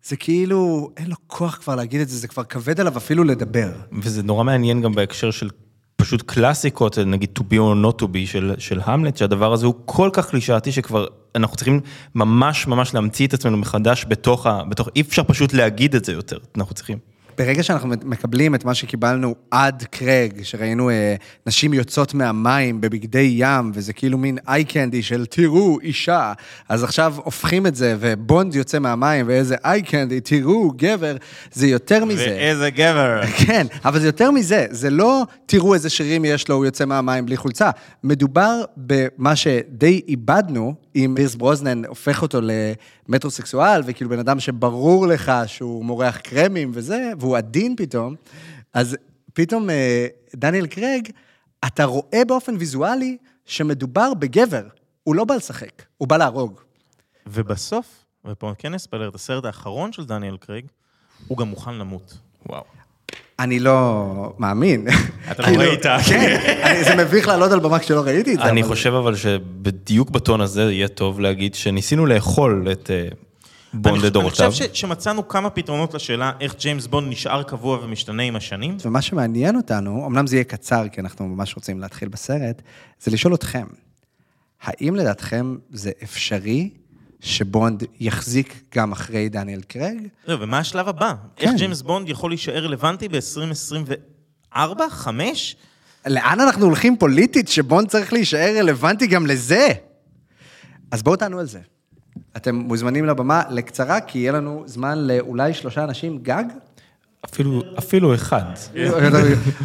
זה 0.04 0.16
כאילו, 0.16 0.90
אין 0.96 1.06
לו 1.06 1.16
כוח 1.26 1.54
כבר 1.54 1.74
להגיד 1.74 2.00
את 2.00 2.08
זה, 2.08 2.16
זה 2.16 2.28
כבר 2.28 2.44
כבד 2.44 2.80
עליו 2.80 2.96
אפילו 2.96 3.24
לדבר. 3.24 3.72
וזה 3.92 4.22
נורא 4.22 4.44
מעניין 4.44 4.82
גם 4.82 4.94
בהקשר 4.94 5.30
של 5.30 5.48
פשוט 5.96 6.22
קלאסיקות, 6.22 6.98
נגיד 6.98 7.38
to 7.38 7.42
be 7.42 7.54
or 7.54 7.84
not 7.84 8.02
to 8.02 8.04
be 8.04 8.26
של, 8.26 8.54
של 8.58 8.80
המלט, 8.84 9.16
שהדבר 9.16 9.52
הזה 9.52 9.66
הוא 9.66 9.74
כל 9.84 10.10
כך 10.12 10.30
קלישאתי 10.30 10.72
שכבר 10.72 11.06
אנחנו 11.34 11.56
צריכים 11.56 11.80
ממש 12.14 12.66
ממש 12.66 12.94
להמציא 12.94 13.26
את 13.26 13.34
עצמנו 13.34 13.56
מחדש 13.56 14.06
בתוך 14.08 14.46
ה... 14.46 14.64
בתוך, 14.64 14.88
אי 14.96 15.00
אפשר 15.00 15.22
פשוט 15.22 15.52
להגיד 15.52 15.94
את 15.94 16.04
זה 16.04 16.12
יותר, 16.12 16.38
אנחנו 16.56 16.74
צריכים. 16.74 17.11
ברגע 17.44 17.62
שאנחנו 17.62 17.88
מקבלים 17.88 18.54
את 18.54 18.64
מה 18.64 18.74
שקיבלנו 18.74 19.34
עד 19.50 19.84
קרג, 19.90 20.42
שראינו 20.42 20.90
אה, 20.90 21.14
נשים 21.46 21.74
יוצאות 21.74 22.14
מהמים 22.14 22.80
בבגדי 22.80 23.34
ים, 23.36 23.70
וזה 23.74 23.92
כאילו 23.92 24.18
מין 24.18 24.38
איי 24.48 24.64
קנדי 24.64 25.02
של 25.02 25.26
תראו, 25.26 25.80
אישה, 25.80 26.32
אז 26.68 26.84
עכשיו 26.84 27.14
הופכים 27.16 27.66
את 27.66 27.74
זה, 27.74 27.96
ובונד 28.00 28.54
יוצא 28.54 28.78
מהמים, 28.78 29.26
ואיזה 29.28 29.56
איי 29.64 29.82
קנדי, 29.82 30.20
תראו, 30.20 30.70
גבר, 30.76 31.16
זה 31.52 31.66
יותר 31.66 32.04
מזה. 32.04 32.26
ואיזה 32.26 32.70
גבר. 32.70 33.20
כן, 33.46 33.66
אבל 33.84 34.00
זה 34.00 34.08
יותר 34.08 34.30
מזה, 34.30 34.66
זה 34.70 34.90
לא 34.90 35.22
תראו 35.46 35.74
איזה 35.74 35.90
שירים 35.90 36.24
יש 36.24 36.48
לו, 36.48 36.54
הוא 36.54 36.64
יוצא 36.64 36.84
מהמים 36.84 37.26
בלי 37.26 37.36
חולצה. 37.36 37.70
מדובר 38.04 38.62
במה 38.76 39.36
שדי 39.36 40.00
איבדנו, 40.08 40.74
אם 40.96 41.12
פירס 41.16 41.34
ברוזנן 41.34 41.84
הופך 41.84 42.22
אותו 42.22 42.38
למטרוסקסואל, 43.08 43.82
וכאילו 43.86 44.10
בן 44.10 44.18
אדם 44.18 44.40
שברור 44.40 45.06
לך 45.06 45.32
שהוא 45.46 45.84
מורח 45.84 46.16
קרמים 46.16 46.70
וזה, 46.74 47.12
והוא 47.18 47.36
עדין 47.36 47.76
פתאום, 47.76 48.14
אז 48.74 48.96
פתאום 49.34 49.70
אה, 49.70 50.06
דניאל 50.36 50.66
קרג, 50.66 51.08
אתה 51.66 51.84
רואה 51.84 52.22
באופן 52.28 52.56
ויזואלי 52.58 53.16
שמדובר 53.46 54.14
בגבר, 54.14 54.66
הוא 55.04 55.14
לא 55.14 55.24
בא 55.24 55.34
לשחק, 55.34 55.82
הוא 55.98 56.08
בא 56.08 56.16
להרוג. 56.16 56.60
ובסוף, 57.26 58.04
ופה 58.24 58.52
כן 58.58 58.74
נספלר 58.74 59.08
את 59.08 59.14
הסרט 59.14 59.44
האחרון 59.44 59.92
של 59.92 60.04
דניאל 60.04 60.36
קרג, 60.36 60.64
הוא 61.28 61.38
גם 61.38 61.48
מוכן 61.48 61.74
למות. 61.74 62.18
וואו. 62.48 62.64
אני 63.38 63.58
לא 63.58 64.34
מאמין. 64.38 64.86
אתה 65.30 65.50
לא 65.50 65.58
ראית. 65.58 65.82
כן, 65.82 66.82
זה 66.84 66.96
מביך 66.96 67.28
לעלות 67.28 67.52
על 67.52 67.60
במה 67.60 67.78
כשלא 67.78 68.00
ראיתי 68.00 68.34
את 68.34 68.38
זה. 68.38 68.44
אני 68.44 68.62
חושב 68.62 68.94
אבל 68.94 69.16
שבדיוק 69.16 70.10
בטון 70.10 70.40
הזה 70.40 70.62
יהיה 70.62 70.88
טוב 70.88 71.20
להגיד 71.20 71.54
שניסינו 71.54 72.06
לאכול 72.06 72.68
את 72.72 72.90
אה, 72.90 73.08
בונד 73.74 74.02
לדורותיו. 74.02 74.44
אני 74.46 74.50
חושב 74.52 74.74
שמצאנו 74.74 75.28
כמה 75.28 75.50
פתרונות 75.50 75.94
לשאלה 75.94 76.32
איך 76.40 76.54
ג'יימס 76.58 76.86
בונד 76.86 77.08
נשאר 77.08 77.42
קבוע 77.42 77.78
ומשתנה 77.82 78.22
עם 78.22 78.36
השנים. 78.36 78.76
ומה 78.84 79.02
שמעניין 79.02 79.56
אותנו, 79.56 80.06
אמנם 80.06 80.26
זה 80.26 80.36
יהיה 80.36 80.44
קצר, 80.44 80.88
כי 80.92 81.00
אנחנו 81.00 81.28
ממש 81.28 81.56
רוצים 81.56 81.80
להתחיל 81.80 82.08
בסרט, 82.08 82.62
זה 83.00 83.10
לשאול 83.10 83.34
אתכם, 83.34 83.66
האם 84.62 84.96
לדעתכם 84.96 85.56
זה 85.70 85.90
אפשרי 86.02 86.70
שבונד 87.22 87.84
יחזיק 88.00 88.62
גם 88.74 88.92
אחרי 88.92 89.28
דניאל 89.28 89.60
קרג? 89.68 89.96
לא, 90.28 90.36
ומה 90.40 90.58
השלב 90.58 90.88
הבא? 90.88 91.14
כן. 91.36 91.48
איך 91.48 91.56
ג'יימס 91.56 91.82
בונד 91.82 92.08
יכול 92.08 92.30
להישאר 92.30 92.64
רלוונטי 92.64 93.08
ב-2024? 93.08 94.58
5? 94.90 95.56
לאן 96.06 96.40
אנחנו 96.40 96.64
הולכים 96.64 96.96
פוליטית 96.96 97.48
שבונד 97.48 97.88
צריך 97.88 98.12
להישאר 98.12 98.54
רלוונטי 98.58 99.06
גם 99.06 99.26
לזה? 99.26 99.68
אז 100.90 101.02
בואו 101.02 101.16
תענו 101.16 101.38
על 101.38 101.46
זה. 101.46 101.60
אתם 102.36 102.54
מוזמנים 102.54 103.06
לבמה 103.06 103.42
לקצרה, 103.50 104.00
כי 104.00 104.18
יהיה 104.18 104.32
לנו 104.32 104.62
זמן 104.66 104.98
לאולי 104.98 105.54
שלושה 105.54 105.84
אנשים 105.84 106.18
גג? 106.22 106.44
אפילו, 107.24 107.62
אפילו 107.78 108.14
אחד. 108.14 108.42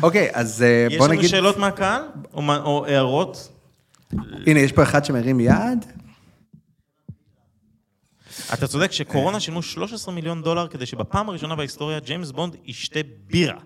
אוקיי, 0.03 0.30
אז 0.34 0.62
אה, 0.62 0.97
בוא 0.97 1.08
נגיד... 1.08 1.24
יש 1.24 1.34
לנו 1.34 1.41
שאלות 1.41 1.58
מהקהל? 1.58 2.01
או, 2.34 2.41
או 2.64 2.86
הערות? 2.86 3.49
הנה, 4.47 4.60
יש 4.60 4.72
פה 4.72 4.84
אחד 4.84 5.05
שמרים 5.05 5.39
יד. 5.39 5.86
אתה 8.54 8.68
צודק 8.68 8.91
שקורונה 8.91 9.39
שילמו 9.39 9.62
13 9.62 10.14
מיליון 10.14 10.43
דולר 10.43 10.68
כדי 10.68 10.86
שבפעם 10.86 11.30
הראשונה 11.30 11.56
בהיסטוריה 11.56 12.00
ג'יימס 12.00 12.32
בונד 12.32 12.56
ישתה 12.66 13.00
בירה. 13.28 13.60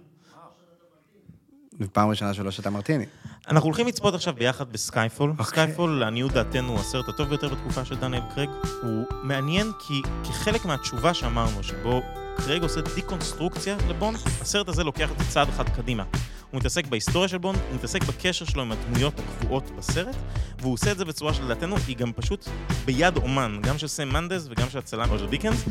פעם 1.94 2.10
ראשונה 2.10 2.34
שלא 2.34 2.52
שתה 2.52 2.70
מרטיני. 2.70 3.06
אנחנו 3.48 3.68
הולכים 3.68 3.88
לצפות 3.88 4.14
עכשיו 4.14 4.34
ביחד 4.34 4.72
בסקייפול. 4.74 5.34
Okay. 5.40 5.44
סקייפול, 5.44 6.00
לעניות 6.00 6.32
דעתנו, 6.32 6.72
הוא 6.72 6.80
הסרט 6.80 7.10
הטוב 7.10 7.30
ביותר 7.30 7.50
בתקופה 7.50 7.86
של 7.86 7.96
דניאל 7.96 8.22
קרג. 8.36 8.50
הוא 8.82 9.06
מעניין 9.24 9.72
כי 9.88 10.02
כחלק 10.24 10.66
מהתשובה 10.66 11.14
שאמרנו, 11.14 11.64
שבו 11.64 12.02
קרג 12.46 12.64
עושה 12.64 12.82
דיקונסטרוקציה 12.96 13.76
לבונד, 13.89 14.18
הסרט 14.42 14.70
הזה 14.70 14.84
לוקח 14.84 15.12
את 15.12 15.18
זה 15.20 15.26
צעד 15.30 15.50
אחד 15.50 15.70
קדימה. 15.70 16.04
הוא 16.52 16.60
מתעסק 16.60 16.88
בהיסטוריה 16.88 17.28
של 17.28 17.38
בונד, 17.38 17.58
הוא 17.70 17.76
מתעסק 17.76 18.04
בקשר 18.04 18.46
שלו 18.46 18.62
עם 18.62 18.72
הדמויות 18.72 19.14
הקבועות 19.20 19.72
בסרט, 19.78 20.16
והוא 20.60 20.74
עושה 20.74 20.92
את 20.92 20.98
זה 20.98 21.06
בצורה 21.06 21.34
שלדעתנו 21.34 21.76
היא 21.88 21.98
גם 21.98 22.12
פשוט 22.16 22.50
ביד 22.86 23.18
אומן, 23.18 23.60
גם 23.62 23.78
של 23.78 23.88
סם 23.88 24.10
מנדס 24.10 24.48
וגם 24.50 24.70
של 24.70 24.78
הצלם 24.78 25.10
רוג'ר 25.10 25.26
דיקנס, 25.26 25.66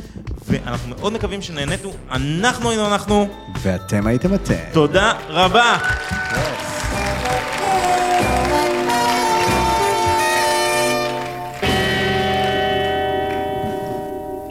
ואנחנו 0.46 0.96
מאוד 0.96 1.12
מקווים 1.12 1.42
שנהניתו, 1.42 1.92
אנחנו 2.10 2.70
היינו 2.70 2.86
אנחנו, 2.86 3.28
ואתם 3.62 4.06
הייתם 4.06 4.34
אתם. 4.34 4.54
תודה 4.72 5.12
רבה! 5.28 5.78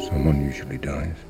Someone 0.09 0.49
usually 0.51 0.77
dies. 0.77 1.28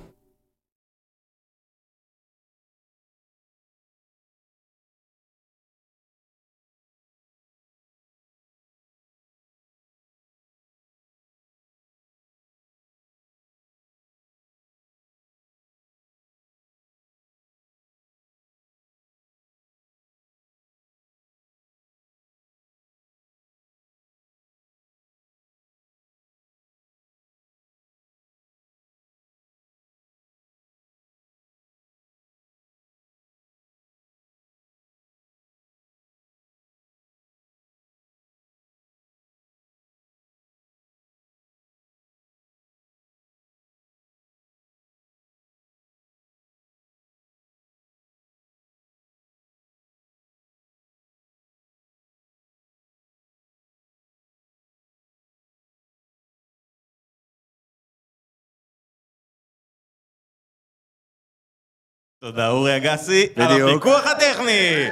תודה 62.22 62.50
אורי 62.50 62.78
אגסי, 62.78 63.28
על. 63.36 63.70
הפיקוח 63.70 64.08
הטכני! 64.08 64.88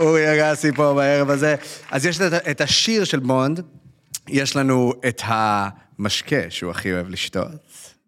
אורי 0.00 0.34
אגסי 0.34 0.72
פה 0.72 0.94
בערב 0.94 1.30
הזה. 1.30 1.54
אז 1.90 2.06
יש 2.06 2.20
את 2.20 2.60
השיר 2.60 3.04
של 3.04 3.18
בונד, 3.18 3.60
יש 4.28 4.56
לנו 4.56 4.92
את 5.08 5.22
המשקה 5.24 6.40
שהוא 6.48 6.70
הכי 6.70 6.92
אוהב 6.92 7.08
לשתות. 7.08 7.94